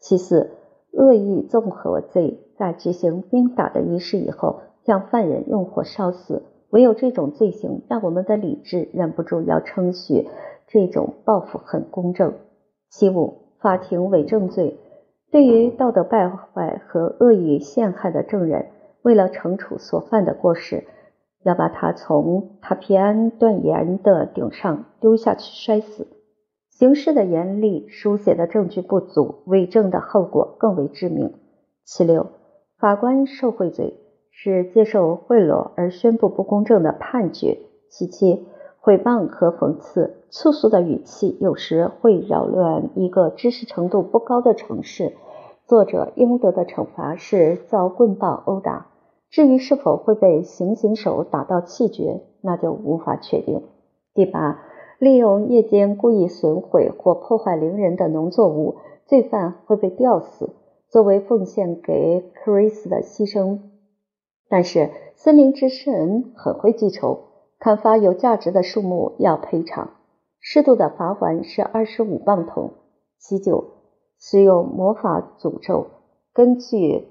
[0.00, 0.50] 其次，
[0.90, 6.42] 恶意纵火罪在执行鞭打的仪式以后，将犯人用火烧死。
[6.70, 10.26] 唯有这种罪行，让我们的理智忍不住要称许
[10.66, 12.34] 这种报复很公正。
[12.90, 14.78] 其五，法庭伪证罪，
[15.32, 18.66] 对于道德败坏和恶意陷害的证人，
[19.02, 20.84] 为了惩处所犯的过失。
[21.42, 26.06] 要把他从塔皮安断岩的顶上丢下去摔死。
[26.70, 31.34] 刑事的严厉，书写的证据不足，伪证的后果更为致命。
[31.84, 32.28] 其六，
[32.78, 33.94] 法官受贿罪
[34.30, 37.58] 是接受贿赂而宣布不公正的判决。
[37.90, 38.46] 其七，
[38.86, 45.12] 诽谤和讽刺，粗俗的语气有时会扰乱一个知识程度不高的城市。
[45.66, 48.86] 作者应得的惩罚是遭棍棒殴打。
[49.28, 53.64] 至于是否会被行刑手打到气绝，那就无法确定。
[54.14, 54.60] 第八，
[55.00, 60.50] 利用夜间故意损毁或破坏邻人的农作物，罪犯会被吊死，
[60.88, 63.58] 作为奉献给克瑞斯的牺牲。
[64.48, 67.25] 但是森林之神很会记仇，
[67.58, 69.90] 砍伐有价值的树木要赔偿，
[70.40, 72.72] 适度的罚款是二十五磅铜。
[73.18, 73.64] 其九，
[74.18, 75.86] 使用魔法诅咒，
[76.32, 77.08] 根据。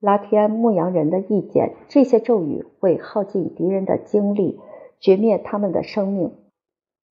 [0.00, 4.58] 拉提安牧羊人的意见：这些咒语会耗尽敌人的精力，
[4.98, 6.32] 绝灭他们的生命，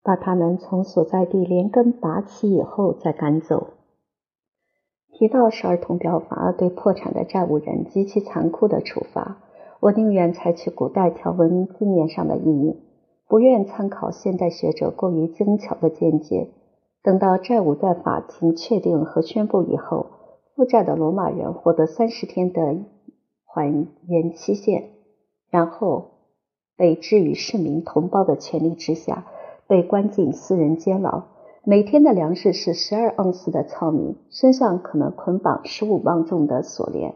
[0.01, 3.67] 把他们从所在地连根拔起以后再赶走。
[5.11, 9.37] 提到十二铜表法对破产的债务人极其残酷的处罚，
[9.81, 12.79] 我宁愿采取古代条文字面上的意义，
[13.27, 16.49] 不愿参考现代学者过于精巧的见解。
[17.03, 20.05] 等到债务在法庭确定和宣布以后。
[20.53, 22.75] 负债的罗马人获得三十天的
[23.45, 24.89] 还原期限，
[25.49, 26.11] 然后
[26.77, 29.25] 被置于市民同胞的权力之下，
[29.65, 31.23] 被关进私人监牢。
[31.63, 37.15] 每天的粮食是十二盎司的糙米，身上可能捆绑十五磅重的锁链。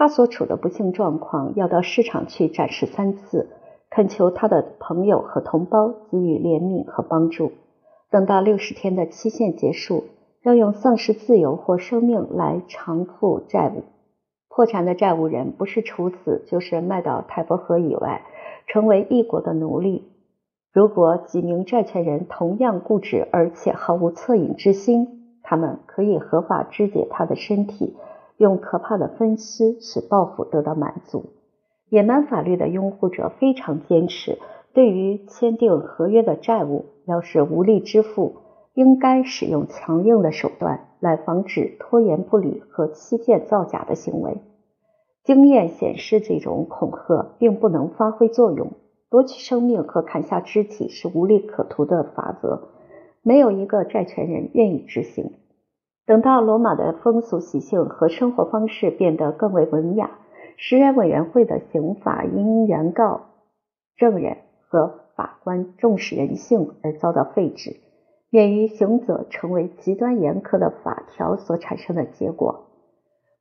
[0.00, 3.50] 他所处的不幸状况，要到市场去展示三次，
[3.90, 7.52] 恳求他的朋友和同胞给予怜悯和帮助。
[8.10, 10.04] 等到六十天的期限结束。
[10.42, 13.82] 要用丧失自由或生命来偿付债务。
[14.48, 18.22] 破产的债务人不是处死，就是卖到泰伯河以外，
[18.66, 20.10] 成为异国的奴隶。
[20.72, 27.94] 如果几名债权人同样固执，而且毫无恻隐之心，他们可以合法肢解他的身体，
[28.40, 31.26] 用可怕的分尸使报复得到满足。
[31.90, 34.38] 野蛮法律的拥护者非常坚持，
[34.72, 38.36] 对于签订合约的债务，要是无力支付。
[38.72, 44.38] 应该使用强硬的手段来防止拖延不履和欺骗造假的行为。
[45.24, 48.72] 经验显示，这种恐吓并不能发挥作用。
[49.10, 52.68] 夺取生命和砍下肢体是无利可图的法则，
[53.22, 55.32] 没有一个债权人愿意执行。
[56.10, 60.10] 等到罗马的风俗习性和生活方式变得更为文雅，
[60.56, 63.26] 食人委员会的刑法因原告
[63.96, 67.76] 证人和法官重视人性而遭到废止，
[68.28, 72.64] 免于刑责成为极端严苛的法条所产生的结果。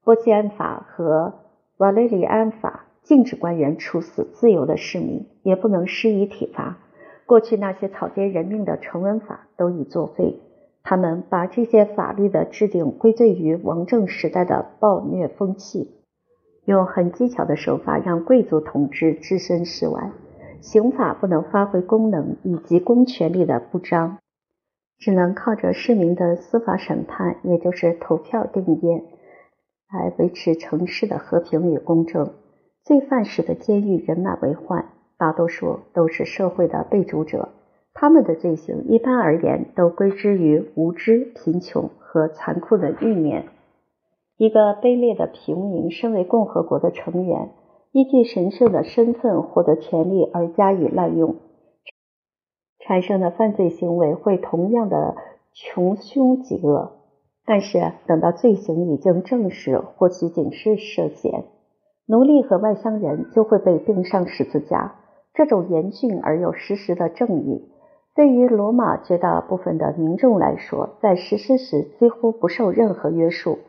[0.04, 1.34] 波西安法和
[1.78, 6.78] 瓦雷里安法禁止官员处死自由的市民，也不能施以体罚。
[7.26, 10.40] 过去那些草菅人命的成文法都已作废。
[10.90, 16.02] 他们把这些法律的制定归罪于王政时代的暴虐风气，
[16.66, 20.10] 用很技巧的手法让贵族统治置身事外，
[20.62, 24.18] 刑法不能发挥功能，以及公权力的不彰，
[24.98, 29.04] 只能靠着市民的司法审判，也就是投票定谳，
[29.94, 32.34] 来维持城市的和平与公正。
[32.84, 34.86] 罪犯使得监狱人满为患，
[35.20, 37.50] 大多数都是社会的被逐者。
[38.02, 43.50] 他们的罪行一般而言都归之于无知、贫穷和残酷的欲念。
[44.38, 47.50] 一个卑劣的平民身为共和国的成员，
[47.92, 51.36] 依据神圣的身份获得权利而加以滥用，
[52.80, 55.18] 产生的犯罪行为会同样的
[55.52, 56.94] 穷凶极恶。
[57.46, 61.44] 但是等到罪行已经证实，或许仅是涉嫌，
[62.06, 64.96] 奴隶和外乡人就会被钉上十字架。
[65.34, 67.68] 这种严峻而又实时的正义。
[68.20, 73.60] 对于罗马绝大部分的民众来说，在实施时几乎不受任何约束。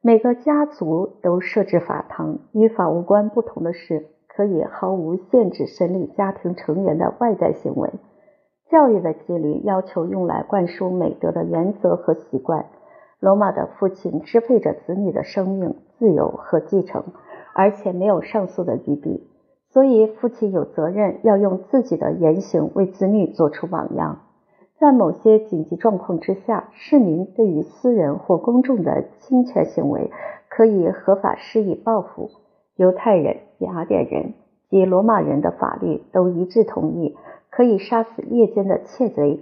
[0.00, 7.88] 每个家族都设置法堂，与法务官不同的是，可以毫无限制审理家庭成员的外在行为。
[8.68, 12.66] 教育的纪律要求用来灌输美德的原则和习惯。
[13.20, 17.04] 罗马的父亲支配着子女的生命、自由和继承，
[17.54, 19.30] 而且没有上诉的余地。
[19.74, 24.20] 所以，父亲有责任要用自己的言行为子女做出榜样。
[24.78, 30.12] 在某些紧急状况之下，市民对于私人或公众的侵权行为
[30.48, 32.30] 可以合法施以报复。
[32.76, 34.34] 犹太人、雅典人
[34.70, 37.16] 及罗马人的法律都一致同意
[37.50, 39.40] 可以杀死夜间的窃贼。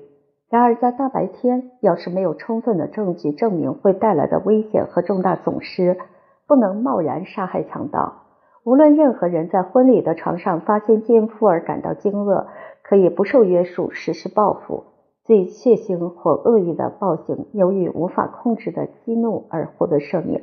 [0.48, 5.98] 然而，在大白天，要是没有充分的证据证明会带来的危险和重大损失，
[6.46, 8.22] 不能贸然杀害强盗。
[8.64, 12.46] 无论任何人在婚礼的床上发现奸夫而感到惊愕，
[12.82, 14.84] 可以不受约束实施报复。
[15.24, 20.42] 最血腥或恶意的暴行，由于无法控制的激怒而获得赦免。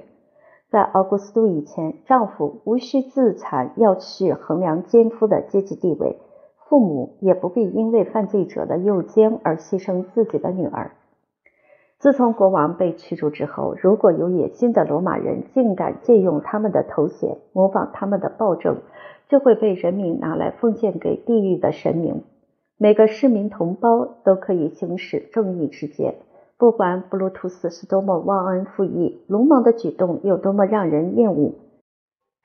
[0.70, 6.18] 在奥古斯都以前，丈夫无需自残要去衡量奸夫的阶级地位，
[6.68, 10.92] 父母也不必因为犯罪者的诱奸而牺牲自己的女儿。
[12.00, 18.78] 自从国王被驱逐之后，如果有野心的罗马人竟敢借用他们的头衔，模仿他们的暴政，
[19.28, 22.24] 就会被人民拿来奉献给地狱的神明。
[22.78, 26.16] 每个市民同胞都可以行使正义之剑，
[26.58, 31.56] 不管布鲁图斯是多么忘恩负义，鲁莽的举动有多么让人厌恶。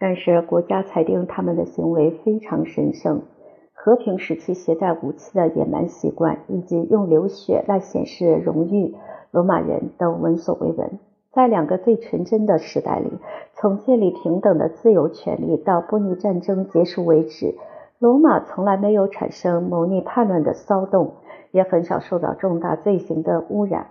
[0.01, 3.23] 但是国家裁定他们的行为非常神圣。
[3.85, 8.95] 和平时期携带武器的野蛮习惯，以及用流血来显示荣誉。
[9.31, 10.99] 罗马人都闻所未闻。
[11.33, 13.11] 在两个最纯真的时代里，
[13.53, 17.57] 从建立平等的自由权利到布匿战争结束为止，
[17.99, 21.17] 罗马从来没有产生谋逆叛乱的骚动，
[21.51, 23.89] 也很少受到重大罪行的污染。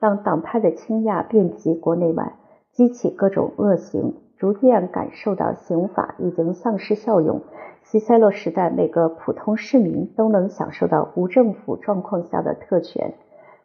[0.00, 2.32] 当党派的倾轧遍及国内外，
[2.72, 7.42] 激起各种恶行，逐渐感受到刑法已经丧失效用。
[7.82, 13.14] 西塞洛时代，每个普通市民都能享受到无政府状况下的特权。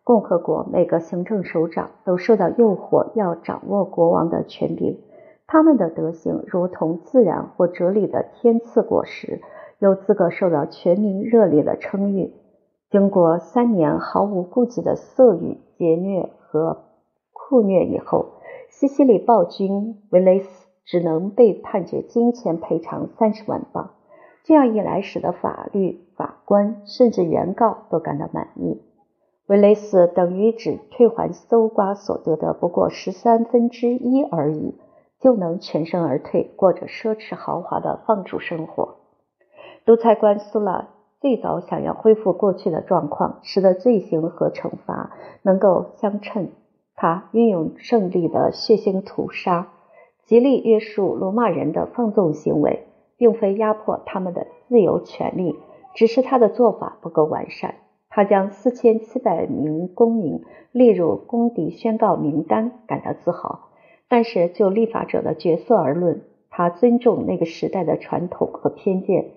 [0.04, 5.00] 共和国每个行政首长都受到诱惑，要掌握国王的权柄。
[5.46, 9.42] 他们的德行如同自然或哲理的天赐果实，
[9.80, 12.34] 有资格受到全民热烈的称誉。
[12.90, 16.86] 经过三年毫无顾忌的色欲、劫掠和
[17.32, 18.26] 酷虐以后，
[18.70, 23.92] 西西里暴君维雷斯只能被判决金钱赔偿三十万镑。
[24.44, 28.82] 这样一来，使得法律、法官甚至原告都感到满意。
[29.48, 34.76] 维雷斯等于只退还搜刮所得的不过十三分之一而已，
[35.20, 38.96] 就能全身而退，过着奢侈豪华的放逐生活。
[39.86, 40.88] 独裁官苏拉
[41.20, 45.12] 最早想要恢复过去的状况，使得罪行和惩罚
[45.42, 46.50] 能够相称。
[46.96, 49.73] 他运用胜利的血腥屠杀，
[50.26, 52.86] 极力约束罗马人的放纵行为，
[53.18, 55.56] 并非压迫他们的自由权利，
[55.94, 57.76] 只是他的做法不够完善。
[58.10, 63.70] 他将四千七百名公民列入公敌宣告名单，感到自豪。
[64.08, 66.22] 但是就立法者的角色而论，
[66.52, 69.32] 他尊重那个时代的传统和偏见。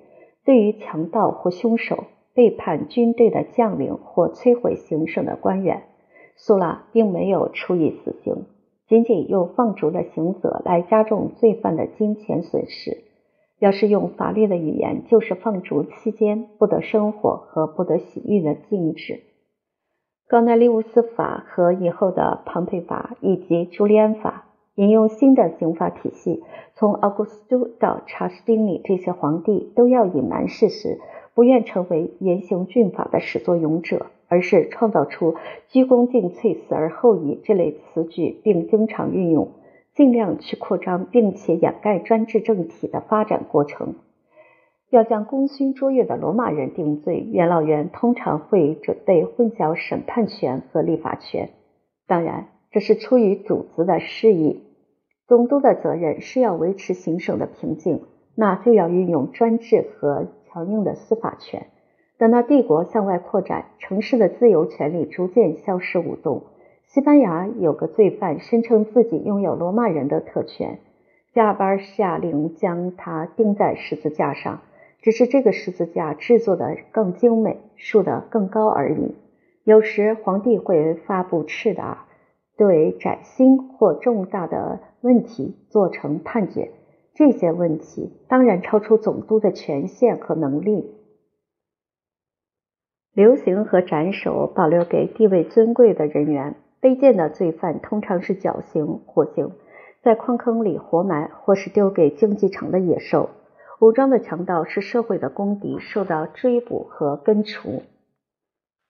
[0.45, 5.84] 对于强盗或凶手、背叛军队的将领或摧毁行省的官员，
[6.37, 8.45] 苏拉并没有处以死刑，
[8.89, 13.05] 仅仅用放逐的刑责来加重罪犯的金钱损失。
[13.59, 19.20] 要是用法律的语言，就是放逐期间不得生活和不得洗浴的禁止。
[20.28, 26.43] 冈奈利乌斯法和以后的庞培法以及朱利安法，引用新的刑法体系，
[26.74, 30.99] 从奥古斯都到查士丁尼这些皇帝都要隐瞒事实，
[31.34, 35.36] 不愿成为严刑峻法的始作俑者，而是创造出
[35.68, 39.48] “鞠躬尽瘁，死而后已”这类词句，并经常运用。
[39.94, 43.94] 尽量去扩张并且掩盖专制政体的发展过程。
[44.90, 51.48] 要将功勋卓越的罗马人定罪，元老院通常会准备混淆审判权和立法权。
[52.06, 54.64] 当然，这是出于组织的示意。
[55.26, 58.02] 总督的责任是要维持行省的平静，
[58.34, 61.68] 那就要运用专制和强硬的司法权。
[62.18, 66.44] 等到帝国向外扩展，城市的自由权利逐渐消失无踪。
[66.86, 70.78] 西班牙有个罪犯声称自己拥有罗马人的特权，
[71.34, 74.60] 加尔巴下令将他钉在十字架上，
[75.02, 79.14] 只是这个十字架制作的更精美，竖得更高而已。
[79.64, 82.06] 有时皇帝会发布敕达，
[82.56, 86.70] 对崭新或重大的问题做成判决，
[87.14, 90.95] 这些问题当然超出总督的权限和能力。
[93.16, 96.54] 流刑和斩首保留给地位尊贵的人员。
[96.82, 99.52] 卑贱的罪犯通常是绞刑、火刑，
[100.02, 103.30] 在矿坑里活埋，或是丢给竞技场的野兽。
[103.80, 107.80] 武装的强盗是社会的公敌，受到追捕和根除。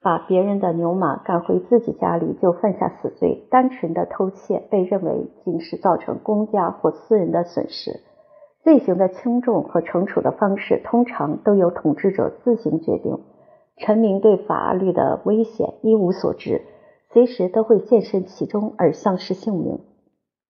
[0.02, 3.46] 把别人的牛马赶回自己家里就犯下死罪。
[3.48, 8.00] 单纯的偷窃被认为仅是造成公家或私人的损失。
[8.64, 13.20] 罪行的轻重和惩处的方式通常都由统治者自行决定。
[13.76, 16.62] 臣民对法律的危险一无所知。
[17.12, 19.80] 随时都会现身其中而丧失性命。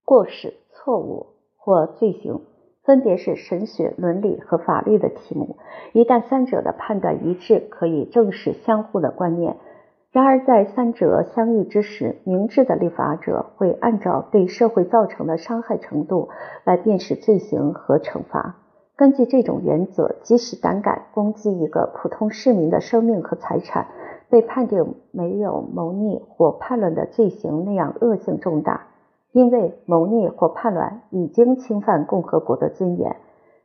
[0.04, 2.40] 过失、错误或罪行，
[2.82, 5.58] 分别是神学、伦理和法律的题目。
[5.92, 9.56] 一旦三者的判断一致，可以证实相互的观念。
[10.10, 16.30] 然而，在三者相异之时，明智的立法者会按照对社会造成的伤害程度
[16.64, 18.56] 来辨识罪行和惩罚。
[18.96, 23.88] 根据这种原则，即使胆敢攻击一个普通市民的生命和财产，
[24.30, 28.86] 被判定没有谋逆或叛乱的罪行那样恶性重大，
[29.32, 33.16] 因为谋逆或叛乱已经侵犯共和国的尊严。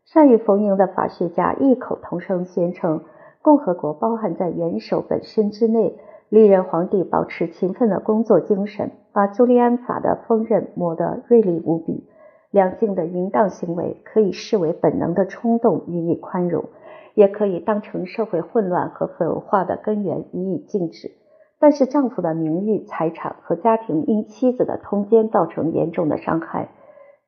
[0.03, 3.01] 善于逢迎的法学家异口同声宣称，
[3.41, 5.97] 共和国包含在元首本身之内。
[6.27, 12.07] 历任皇帝保持勤奋的工作精神，把朱利安法的锋刃磨得锐利无比。
[12.51, 16.65] 两性的淫荡行为可以视为本能的冲动，予以宽容。
[17.13, 21.11] 也可以当成社会混乱和腐化的根源予以禁止，
[21.59, 26.69] 但是丈夫的名誉、财产和家庭因妻子的通奸造成严重的伤害。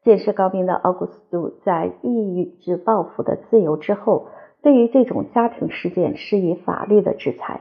[0.02, 4.28] 见识高明的奥古斯都在抑制报复的自由之后，
[4.62, 7.60] 对于这种家庭事件施以法律的制裁。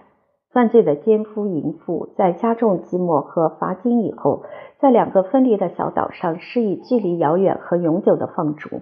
[0.52, 4.42] 犯罪的奸夫淫妇在加重寂寞和罚金以后，
[4.78, 8.80] 在两个分离的小岛上施以距离遥远和永久的放逐。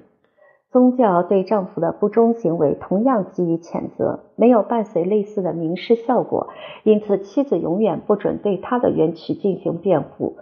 [0.73, 6.49] 宗教对丈夫的不忠行为同样给予谴责，没有伴随类似的民事效果，
[6.85, 10.37] 因此妻子永远不准对他的冤屈进行辩护。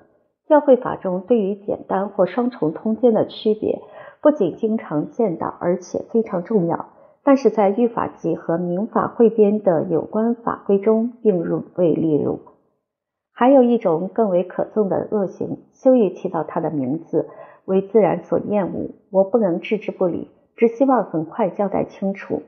[0.46, 3.82] 教会法中对于简单或双重通奸的区别
[4.22, 6.86] 不仅经常见到，而且非常重要，
[7.28, 12.38] 但是在律法集和民法汇编的有关法规中并入未列入。
[13.34, 17.28] 还有一种更为可憎的恶行，羞于提到它的名字。
[17.66, 22.40] 为自然所厌恶，我不能置之不理，只希望很快交代清楚。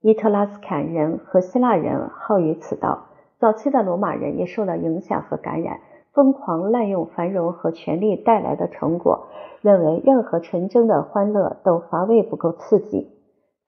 [0.00, 3.08] 伊特拉斯坎人和希腊人好于此道，
[3.38, 5.80] 早期的罗马人也受到影响和感染，
[6.14, 9.26] 疯狂滥用繁荣和权力带来的成果，
[9.60, 13.10] 认为任何纯真的欢乐都乏味不够刺激。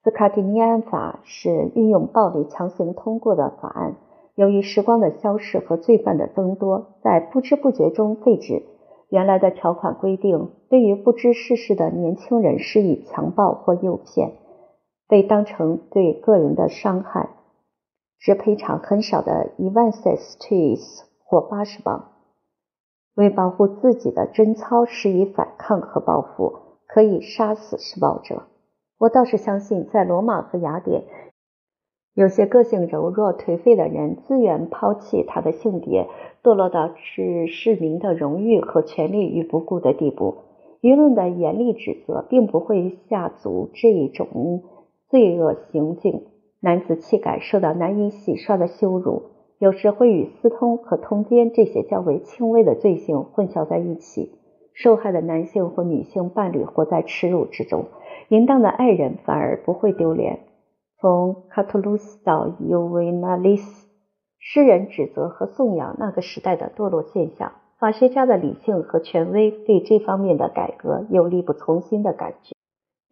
[0.05, 3.97] 斯卡蒂尼安法是运用暴力强行通过的法案，
[4.35, 8.65] 由于时光的消逝和罪犯的增多，在不知不觉中废止。
[9.09, 14.33] 原来的条款规定，对于不知世事的年轻人施以强暴或诱骗，
[15.09, 17.31] 被当成对个人的伤害，
[18.19, 22.11] 只赔偿很少的一万 sesterces 或八十磅。
[23.15, 26.53] 为保护自己的贞操，施以反抗和报复，
[26.87, 28.43] 可以杀死施暴者。
[28.99, 31.03] 我倒是相信，在罗马和雅典。
[32.15, 36.09] 有些个性柔弱、颓废的人，自愿抛弃他的性别，
[36.45, 40.37] 堕落到置市民的荣誉和权利于不顾的地步。
[40.81, 44.63] 舆论的严厉指责，并不会下足这种
[45.09, 46.27] 罪恶行径。
[46.61, 49.23] 男子气概受到难以洗刷的羞辱，
[49.59, 54.39] 有时会与私通和通奸这些较为轻微的罪行混淆在一起。
[54.75, 57.87] 受害的男性或女性伴侣活在耻辱之中，
[58.29, 60.41] 淫荡的爱人反而不会丢脸。
[61.01, 63.89] 从卡特鲁斯到尤维纳利斯，
[64.39, 67.53] 诗人指责和颂扬那个时代的堕落现象。
[67.79, 72.55] 法学家的理性和权威对这方面的改革有力不从心的感觉。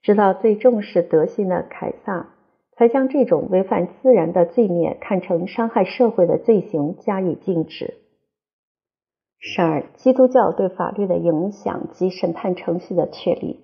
[0.02, 2.28] 直到最重视德性的凯撒，
[2.76, 7.94] 才将这种违反自然的罪孽看成伤害社会的罪行加以禁止。
[9.44, 13.58] 十二，基督教对法律的影响及审判程序的确立。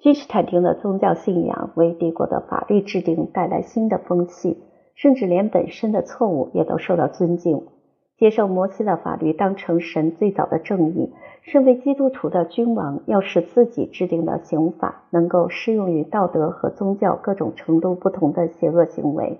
[0.00, 4.64] 君士坦丁的宗教信仰为帝国的法律制定带来新的风气，
[4.96, 7.68] 甚至连本身的错误也都受到尊敬。
[8.18, 11.12] 接受摩西的法律当成神最早的正义。
[11.42, 19.38] 身为基督徒的君王要使自己制定的刑法能够适用于道德和宗教各种程度不同的邪恶行为。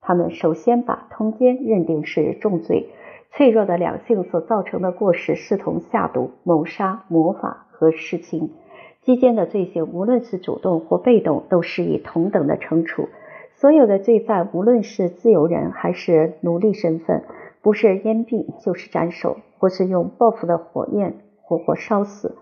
[0.00, 2.90] 他们首先把通奸认定是重罪。
[3.34, 8.52] 脆弱的两性所造成的过失，视同下毒、谋杀、魔法和弑亲。
[9.00, 13.08] 基间的罪行，无论是主动或被动，都施以同等的惩处。
[13.54, 17.24] 所有的罪犯，无论是自由人还是奴隶身份，
[17.62, 22.36] 不是阉毙就是斩首，或是用报复的火焰活活烧死。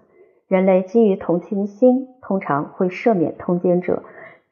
[0.48, 4.02] 人类基于同情心，通常会赦免通奸者。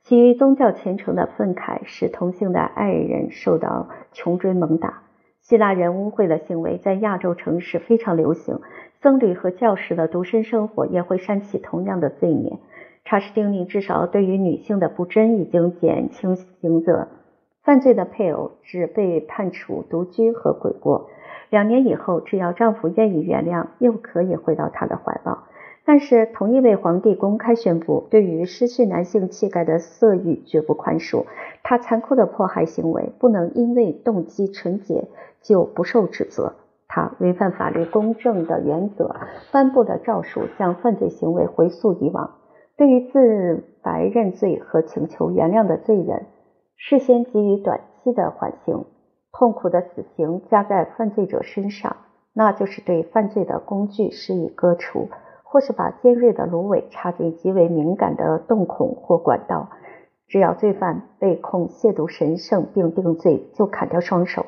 [0.05, 5.03] 基于宗教虔诚的愤慨，使同性的爱人受到穷追猛打。
[5.49, 8.61] 希腊人污秽的行为在亚洲城市非常流行，
[9.01, 12.59] 僧侣和教士的独身生活也会煽起同样的罪孽。
[13.07, 17.09] 查士丁尼至少对于女性的不贞已经减轻刑责，
[17.63, 21.09] 犯罪的配偶只被判处独居和悔过。
[21.49, 25.45] 两年以后，只要丈夫愿意原谅，又可以回到他的怀抱。
[25.87, 31.25] 但是，同一位皇帝公开宣布，对于失去男性气概的色欲绝不宽恕。
[31.63, 35.09] 他残酷的迫害行为不能因为动机纯洁
[35.43, 36.55] 就不受指责。
[36.89, 39.15] 他违反法律公正的原则，
[39.53, 42.37] 颁布的诏书将犯罪行为回溯以往。
[42.77, 46.27] 对于自白认罪和请求原谅的罪人，
[46.77, 48.85] 事先给予短期的缓刑。
[49.33, 51.97] 痛苦的死刑加在犯罪者身上，
[52.33, 55.09] 那就是对犯罪的工具施以割除。
[55.51, 59.71] 或是把尖锐的芦苇插进极为敏感的洞孔或管道，
[60.27, 64.45] 只要罪犯被控亵渎神圣并定罪，就砍掉双手。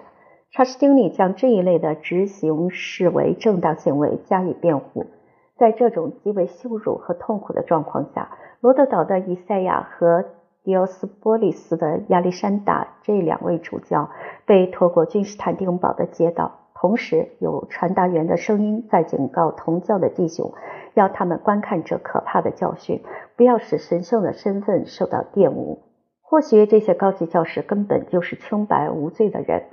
[0.53, 5.07] 查士丁尼将这一类的执行视为正当行为加以辩护。
[5.57, 8.31] 在这种极为羞辱和痛苦的状况下，
[8.61, 10.25] 罗德岛的以赛亚和
[10.65, 14.11] 迪奥斯波利斯的亚历山大这两位主教
[14.45, 20.53] 被拖过君士坦丁堡的街道，同时有传达员的声音在警告同教的弟兄。
[20.95, 23.01] 要他们观看这可怕的教训，
[23.37, 25.83] 不要使神圣的身份受到玷污。
[26.21, 29.65] 或许这些高级教师根本就是清白无罪的人，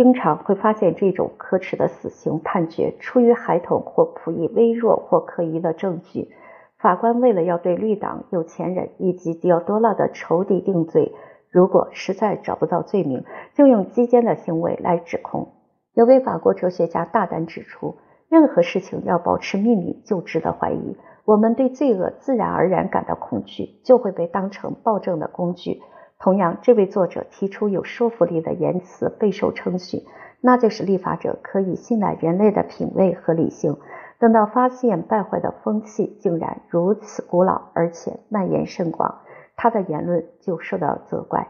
[0.00, 6.30] 经常会发现这种可耻的死刑判决出于孩童或仆役微弱或可疑的证据。
[6.78, 11.12] 法官为了要对绿党、有钱人以及迪奥多拉的仇敌定罪，
[11.50, 15.48] 如果实在找不到罪名，就用基奸的行为来指控。
[15.92, 17.96] 有位法国哲学家大胆指出。
[18.30, 20.96] 任何事情要保持秘密，就值得怀疑。
[21.26, 25.82] 我们对罪恶自然而然感到恐惧，就会被当成暴政的工具。
[26.20, 30.04] 同样，这位作者提出有说服力的言辞备受称许，
[30.40, 33.76] 那就是立法者可以信赖人类的品味和理性。
[34.18, 39.22] 等到发现败坏的风气竟然如此古老，而且蔓延甚广，
[39.56, 41.48] 他的言论就受到责怪。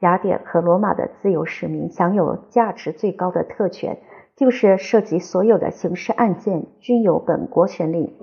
[0.00, 3.98] 雅典和罗马的自由市民享有价值最高的特权。
[4.36, 8.14] 就是涉及所有的刑事案件均由本国审理。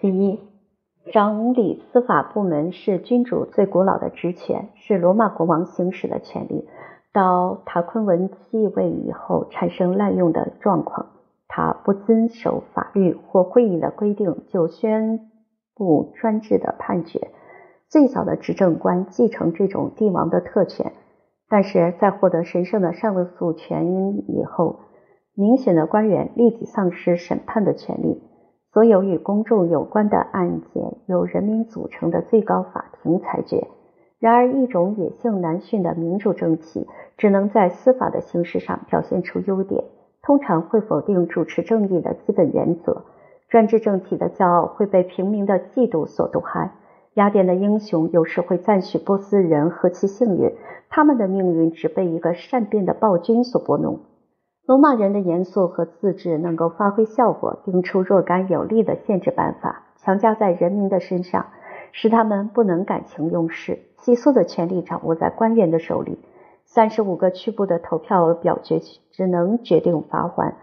[0.00, 0.38] 第一，
[1.12, 6.66] 掌理司法部门是君主最古老的职权，是罗马国王行使的权利。
[7.12, 11.10] 到塔昆文继位以后，产生滥用的状况。
[11.46, 15.30] 他不遵守法律或会议的规定，就宣
[15.74, 17.28] 布专制的判决。
[17.88, 20.92] 最早的执政官继承这种帝王的特权。
[21.50, 24.80] 但是在获得神圣的上诉权以后，
[25.34, 28.22] 明显的官员立即丧失审判的权利。
[28.74, 33.68] 所有与公众有关的案件由人民组成的最高法庭裁决。
[34.18, 39.84] 然而，一种野性难驯的民主政体只能在司法的形式上表现出优点，
[40.22, 43.04] 通常会否定主持正义的基本原则。
[43.48, 46.72] 专制政体的骄傲会被平民的嫉妒所毒害。
[47.14, 50.52] 雅典的英雄有时会赞许波斯人何其幸运，
[50.90, 54.00] 他们的命运只被一个善变的暴君所拨弄。
[54.66, 61.48] 罗马人的严肃和自治能够发挥效果，定出若干有力的限制办法，强加在人民的身上，
[61.92, 63.80] 使他们不能感情用事。
[63.98, 66.18] 起诉的权利掌握在官员的手里。
[66.64, 70.54] 三十五个区部的投票表决只能决定罚款，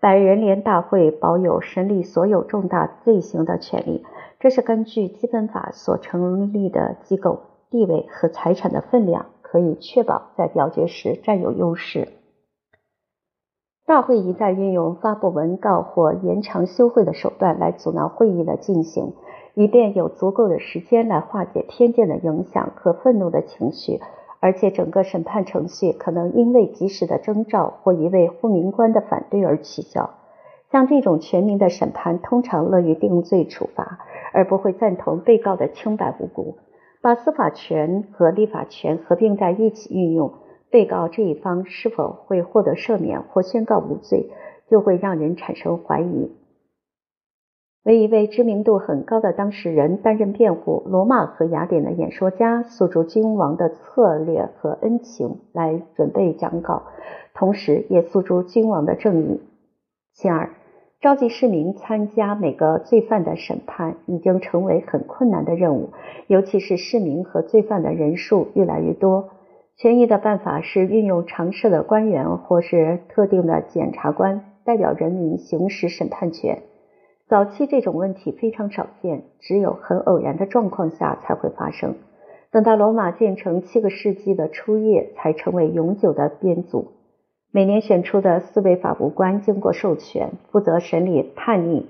[0.00, 4.06] 百人联大会保有审理所有重大罪行的权利，
[4.38, 12.08] 这是根据基本法所成立的机构地位和财产的分量，可以确保在表决时占有优势。
[13.90, 19.14] 大会一再运用发布文告或延长休会的手段来阻挠会议的进行，
[19.54, 23.98] 以便有足够的时间来化解偏见的影响和愤怒的情绪。
[24.38, 30.10] 而且，整个审判程序可能因为及时的征兆或一位护民官的反对而取消。
[30.70, 33.98] 像这种全民的审判，通常乐于定罪处罚，
[34.32, 36.58] 而不会赞同被告的清白无辜。
[37.02, 40.30] 把司法权和立法权合并在一起运用。
[40.70, 44.30] 被告这一方是否会获得赦免或宣告无罪，
[44.68, 46.30] 就会让人产生怀疑。
[47.82, 56.82] 为一位知名度很高的当事人担任辩护，罗马和雅典的演说家诉诸君王的策略和恩情来准备讲稿，
[57.34, 59.40] 同时也诉诸君王的正义。
[60.12, 60.50] 其二，
[61.00, 65.88] 召集市民参加每个罪犯的审判已经成为很困难的任务，
[66.26, 69.30] 尤其是市民和罪犯的人数越来越多。
[69.80, 76.58] 权宜的办法是运用常设的官员或是特定的检察官代表人民行使审判权。
[77.26, 81.94] 早期这种问题非常少见，只有很偶然的状况下才会发生。
[82.50, 86.88] 等到罗马建成七个世纪的初叶，才成为永久的编组。
[87.50, 91.88] 每年选出的四位法务官经过授权，负责审理叛逆、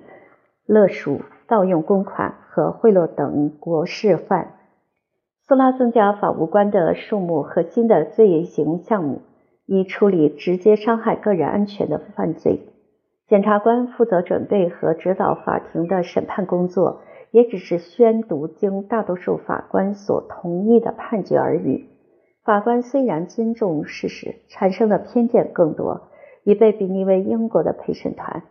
[0.64, 4.59] 勒赎、盗用公款和贿赂等国事犯。
[5.50, 9.22] 苏拉增加法务官的数目和新的罪行项目，
[9.66, 12.60] 以处理直接伤害个人安全的犯罪。
[13.26, 17.00] 检察官负责准备和指导法庭的审判工作，
[17.32, 21.86] 也只是宣读经大多数法官所同意的判决而已。
[22.44, 26.02] 法官虽然尊重事实，产生的偏见更多，
[26.44, 28.44] 已被比拟为英国的陪审团。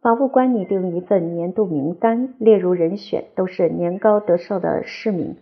[0.00, 5.36] 法务官拟定一份年度名单，列入人选都是年高德寿的市民。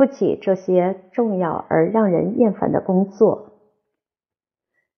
[0.00, 3.50] 不起这些重要而让人厌烦的工作。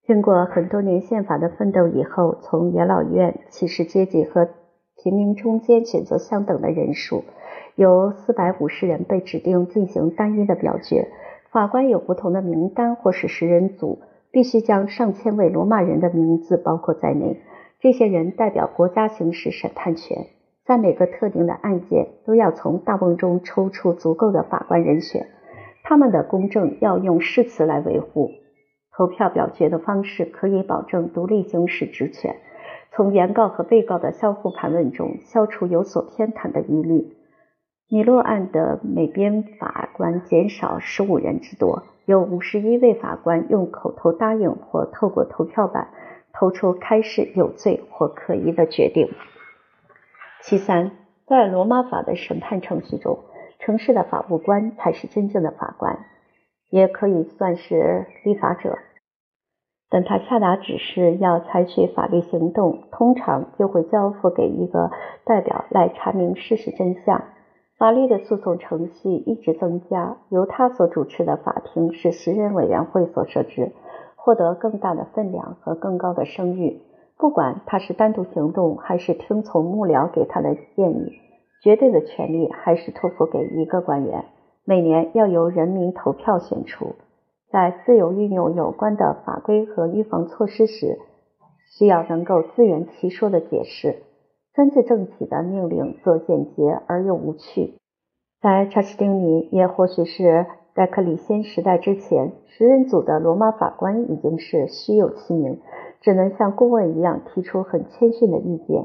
[0.07, 4.49] 经过很多年宪法的奋斗以后，从元老院、骑士阶级和
[5.03, 7.25] 平民中间选择相等的人数，
[7.75, 11.09] 由四百五十人被指定进行单一的表决。
[11.51, 13.99] 法官有不同的名单或是十人组，
[14.31, 17.41] 必须将上千位罗马人的名字包括在内。
[17.81, 20.27] 这些人代表国家行使审判权。
[20.65, 25.27] 在每个特定的案件，都要从大瓮中抽出足够的法官人选，
[25.83, 28.31] 他们的公正要用誓词来维护。
[28.97, 32.37] 投票表决的方式可以保证独立行使职权，
[32.93, 37.17] 从原告和被告的相互盘问中消除有所偏袒的疑虑。
[37.89, 45.89] 米洛案的每边法官减少十五人之多，有五十一位法官用口头答应或透过投票板
[46.33, 49.09] 投出开始有罪或可疑的决定。
[50.43, 50.91] 其三，
[51.27, 53.21] 在罗马法的审判程序中，
[53.61, 56.01] 城市的法务官才是真正的法官，
[56.69, 58.77] 也可以算是立法者。
[59.89, 64.91] 等他下达指示要采取法律行动，通常就会交付给一个
[65.25, 67.23] 代表来查明事实真相。
[67.79, 73.73] 法律的诉讼程序一直增加，由他所主持的法庭是十人委员会所设置，
[74.17, 76.81] 获得更大的分量和更高的声誉。
[77.23, 81.13] 不管他是单独行动，还是听从幕僚给他的建议，
[81.63, 84.25] 绝对的权利还是托付给一个官员。
[84.65, 86.97] 每年要由人民投票选出。
[87.49, 90.99] 在自由运用有关的法规和预防措施时，
[91.71, 93.99] 需要能够自圆其说的解释。
[94.53, 97.75] 专制政体的命令则简洁而又无趣。
[98.41, 105.61] 在查士丁尼，也或许是在克里先时代之前，十人组的罗马法官已经是虚有其名。
[106.03, 108.85] 只能像顾问一样提出很谦逊的意见，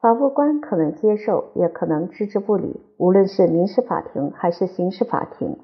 [0.00, 2.80] 法务官可能接受，也可能置之不理。
[2.96, 5.58] 无论是民事法庭还是刑事法庭，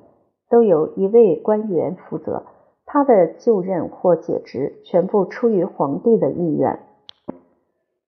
[0.51, 2.43] 都有一位官员负责，
[2.85, 6.81] 他的就任或解职全部出于皇帝的意愿。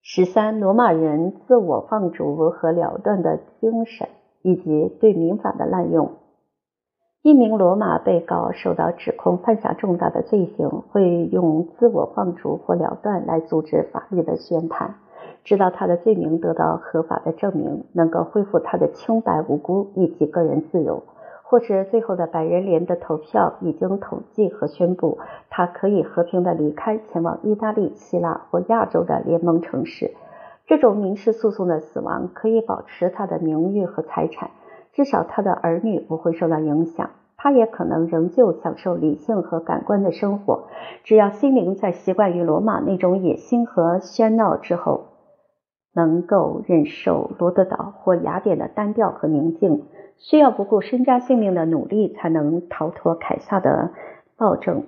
[0.01, 4.09] 十三，罗马人自我放逐和了断的精神，
[4.41, 6.11] 以及对民法的滥用。
[7.23, 14.95] 一名罗马被告受到指控犯下重大的罪行，会用自我放逐或了断来阻止法律的宣判，
[15.43, 21.03] 直到他的罪名得到合法的证明，能够恢复他的清白无辜以及个人自由，
[21.43, 25.19] 或是最后的百人联的投票已经统计和宣布，
[25.51, 30.15] 他可以和平的离开，前往意大利、希腊或亚洲的联盟城市。
[30.65, 34.49] 这种民事诉讼的死亡可以保持他的名誉和财产。
[34.93, 37.09] 至少他的儿女不会受到影响。
[37.37, 40.67] 他也可能仍旧享受理性和感官的生活，
[41.03, 45.05] 只要心灵在习惯于罗马那种野心和喧闹之后，
[45.95, 49.85] 能够忍受罗德岛或雅典的单调和宁静，
[50.17, 53.89] 需要不顾身家性命的努力才能逃脱凯撒的
[54.37, 54.83] 暴政。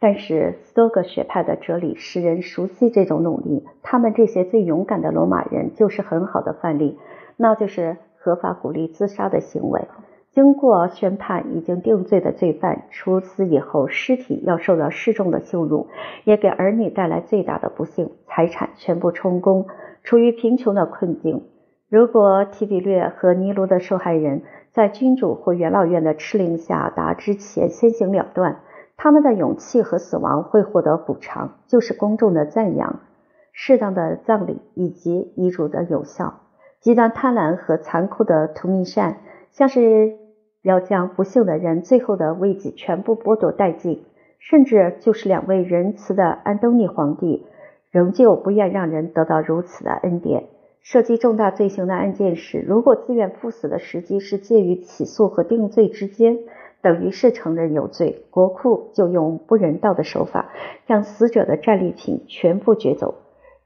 [0.00, 6.98] 但是斯多葛学派的哲理使人熟悉这种努力，他们这些最勇敢的罗马人就是很好的范例，
[7.36, 9.88] 那就是合法鼓励自杀的行为。
[10.30, 15.88] 经过宣判，已经定罪的罪犯处死以后，尸体要受到示众的羞辱，
[16.24, 19.66] 也给儿女带来最大的不幸，财产全部充公，
[20.04, 21.42] 处于贫穷的困境。
[21.90, 28.60] 如果提比略和尼禄的受害人在君主或元老院的敕令下达之前先行了断，
[28.96, 33.00] 他们的勇气和死亡会获得补偿，就是公众的赞扬。
[33.52, 36.40] 适当的葬礼以及遗嘱的有效，
[36.82, 39.16] 极端贪婪和残酷的图密善，
[39.50, 40.18] 像是。
[40.64, 44.04] 要将不幸的人最后的慰藉全部剥夺殆尽，
[44.38, 47.44] 甚至就是两位仁慈的安东尼皇帝，
[47.90, 50.44] 仍旧不愿让人得到如此的恩典。
[50.80, 56.38] 涉及重大罪行的案件时，如果自愿赴死的时机是介于起诉和定罪之间，
[56.80, 60.52] 等于是承认有罪，国库就用不人道的手法
[60.86, 63.21] 将死者的战利品全部掘走。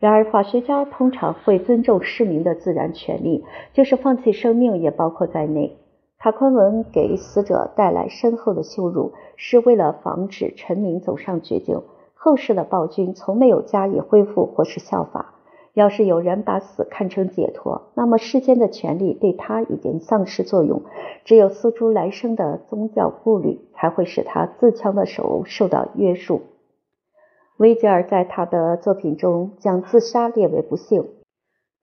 [0.07, 5.79] 然而，法学家通常会尊重市民的自然权利，就是放弃生命也包括在内。
[6.17, 11.83] 塔昆文给死者带来深厚的羞辱，是为了防止臣民走上绝境。
[12.15, 15.35] 后世的暴君从没有加以恢复或是效法。
[15.75, 20.83] 要是有人把死看成解脱，那么世间的权利对他已经丧失作用。
[21.25, 26.43] 只有诉诸来生的宗教顾虑，才会使他自戕的手受到约束。
[27.59, 31.07] 维吉尔在他的作品中将自杀列为不幸，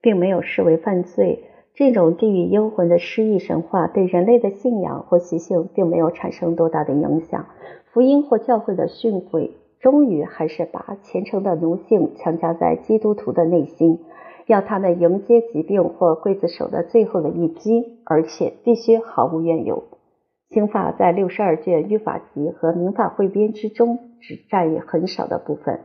[0.01, 1.45] 并没有视为犯罪。
[1.73, 7.47] 这种地狱幽魂的诗意神话对人类的信仰或习性并没有产生多大的影响。
[7.91, 9.49] 福音或教会的训诲，
[9.79, 14.01] 终于还是把虔诚的奴性强加在基督徒的内心，
[14.45, 19.85] 要他们迎接疾病或刽子手的最后的一击，而且必须毫无怨尤。
[20.49, 25.81] 刑法在六十二卷律法集和民法汇编之中只占很少的部分。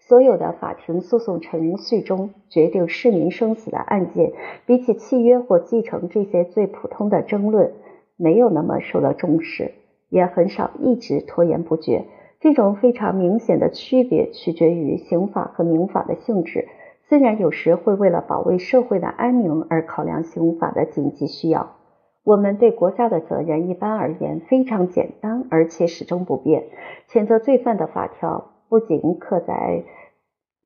[0.00, 4.32] 所有的法庭诉讼程序中，决定市民生死的案件，
[4.66, 7.72] 比起契约或继承这些最普通的争论，
[8.16, 9.74] 没有那么受到重视，
[10.08, 12.06] 也很少一直拖延不决。
[12.40, 16.66] 这种非常明显的区别取决于刑法和民法的性质。
[17.08, 21.76] 虽然有时会为了保卫社会的安宁而考量刑法的紧急需要，
[22.24, 26.64] 我们对国家的责任一般而言非常简单，而且始终不变。
[27.08, 28.48] 谴责罪犯的法条。
[28.68, 29.84] 不仅刻在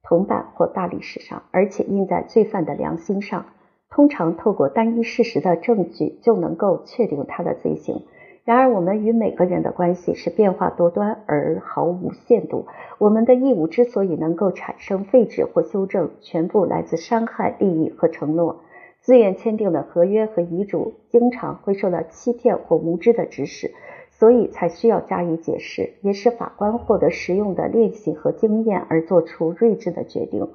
[0.05, 3.47] 铜板或大理石上，而且印在罪犯的良心上。
[3.91, 8.03] 通常透过单一事实的证据就能够确定他的罪行。
[8.45, 12.67] 然而，我们与每个人的关系是变化多端而毫无限度。
[12.99, 18.61] 我们的义务之所以能够产生废止或修正，全部来自伤害、利益和承诺。
[19.07, 23.71] 自愿签订的合约和遗嘱经常会受到欺骗或无知的指使。
[24.11, 30.49] 所以才需要加以解释，也使法官获得实用的练习和经验，而做出睿智的决定。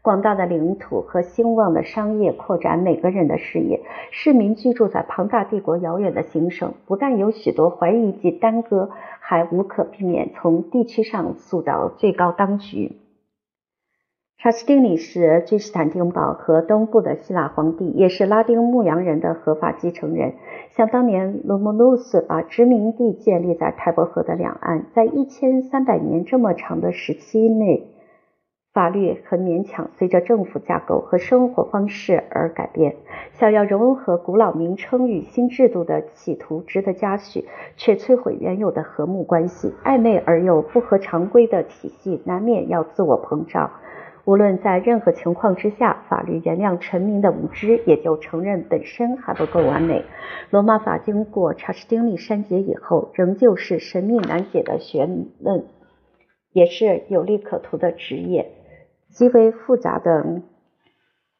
[0.00, 8.88] 广大的领土和兴旺的商业扩展每个人的事业，市民居住在庞大帝国遥远的行省，不但有许多怀疑及耽搁，
[9.20, 12.92] 还无可避免从地区上诉到最高当局。
[14.40, 20.34] 查士丁尼是君士坦丁堡和东部的希腊皇帝，也是拉丁牧羊人的合法继承人。
[20.70, 27.88] 想当年，罗姆路斯把殖民地建立在泰伯河的两岸，在一千三百年这么长的时期内，
[28.72, 32.94] 法律很勉强随着政府架构和生活方式而改变。
[33.32, 37.44] 想要融合古老名称与新制度的企图值得嘉许，
[37.76, 39.74] 却摧毁原有的和睦关系。
[39.82, 43.72] 暧昧而又不合常规的体系，难免要自我膨胀。
[44.28, 50.04] 无论在任何情况之下，法律原谅臣民的无知，也就承认本身还不够完美。
[50.50, 55.08] 罗马法经过查士丁利删节以后，仍旧是神秘难解的学
[55.40, 55.64] 问，
[56.52, 58.52] 也是有利可图的职业。
[59.08, 60.42] 极为复杂的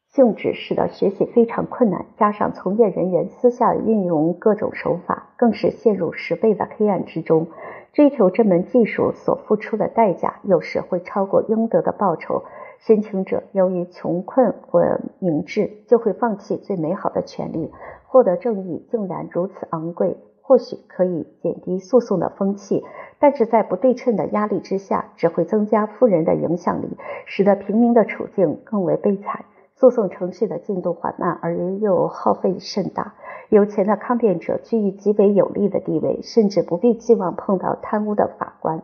[0.07, 7.49] 性质使得学习非常困难，加上从业人员私下运用各种手法，更是陷入十倍的黑暗之中。
[7.93, 12.43] 追求这门技术所付出的代价，有时会超过应得的报酬。
[12.79, 14.81] 申请者由于穷困或
[15.19, 17.71] 明智，就会放弃最美好的权利。
[18.07, 22.83] 获得正义竟然如此昂贵，或许可以减低诉讼的风气，
[23.19, 29.45] 但是在不对称的压力之下，只会增加富人的影响力，使得平民的处境更为悲惨。
[29.75, 33.13] 诉讼程序的进度缓慢，而又耗费甚大。
[33.49, 38.81] 有钱的抗辩者居于极为有利的地位，甚至不必寄望碰到贪污的法官。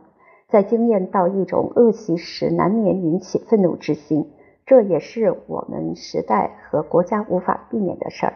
[0.55, 4.31] 在经验到一种恶习时，难免引起愤怒之心。
[4.65, 8.33] 这也是我们时代和国家无法避免的事儿。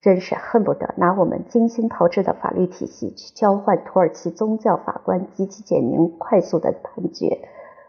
[0.00, 7.40] 真是恨不得拿我们精心炮制的法律体系去交换土耳其宗教法官极其简明、快速的判决。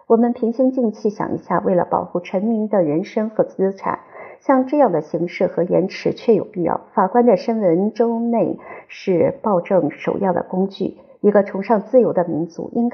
[0.06, 4.00] 我们平心静气想一下，为了保护臣民的人身和资产，
[4.42, 6.82] 像这样的形式和延迟确有必要。
[6.94, 10.98] 法官的身份中内是暴政首要的工具。
[11.22, 12.94] 一个崇尚自由的民族应该。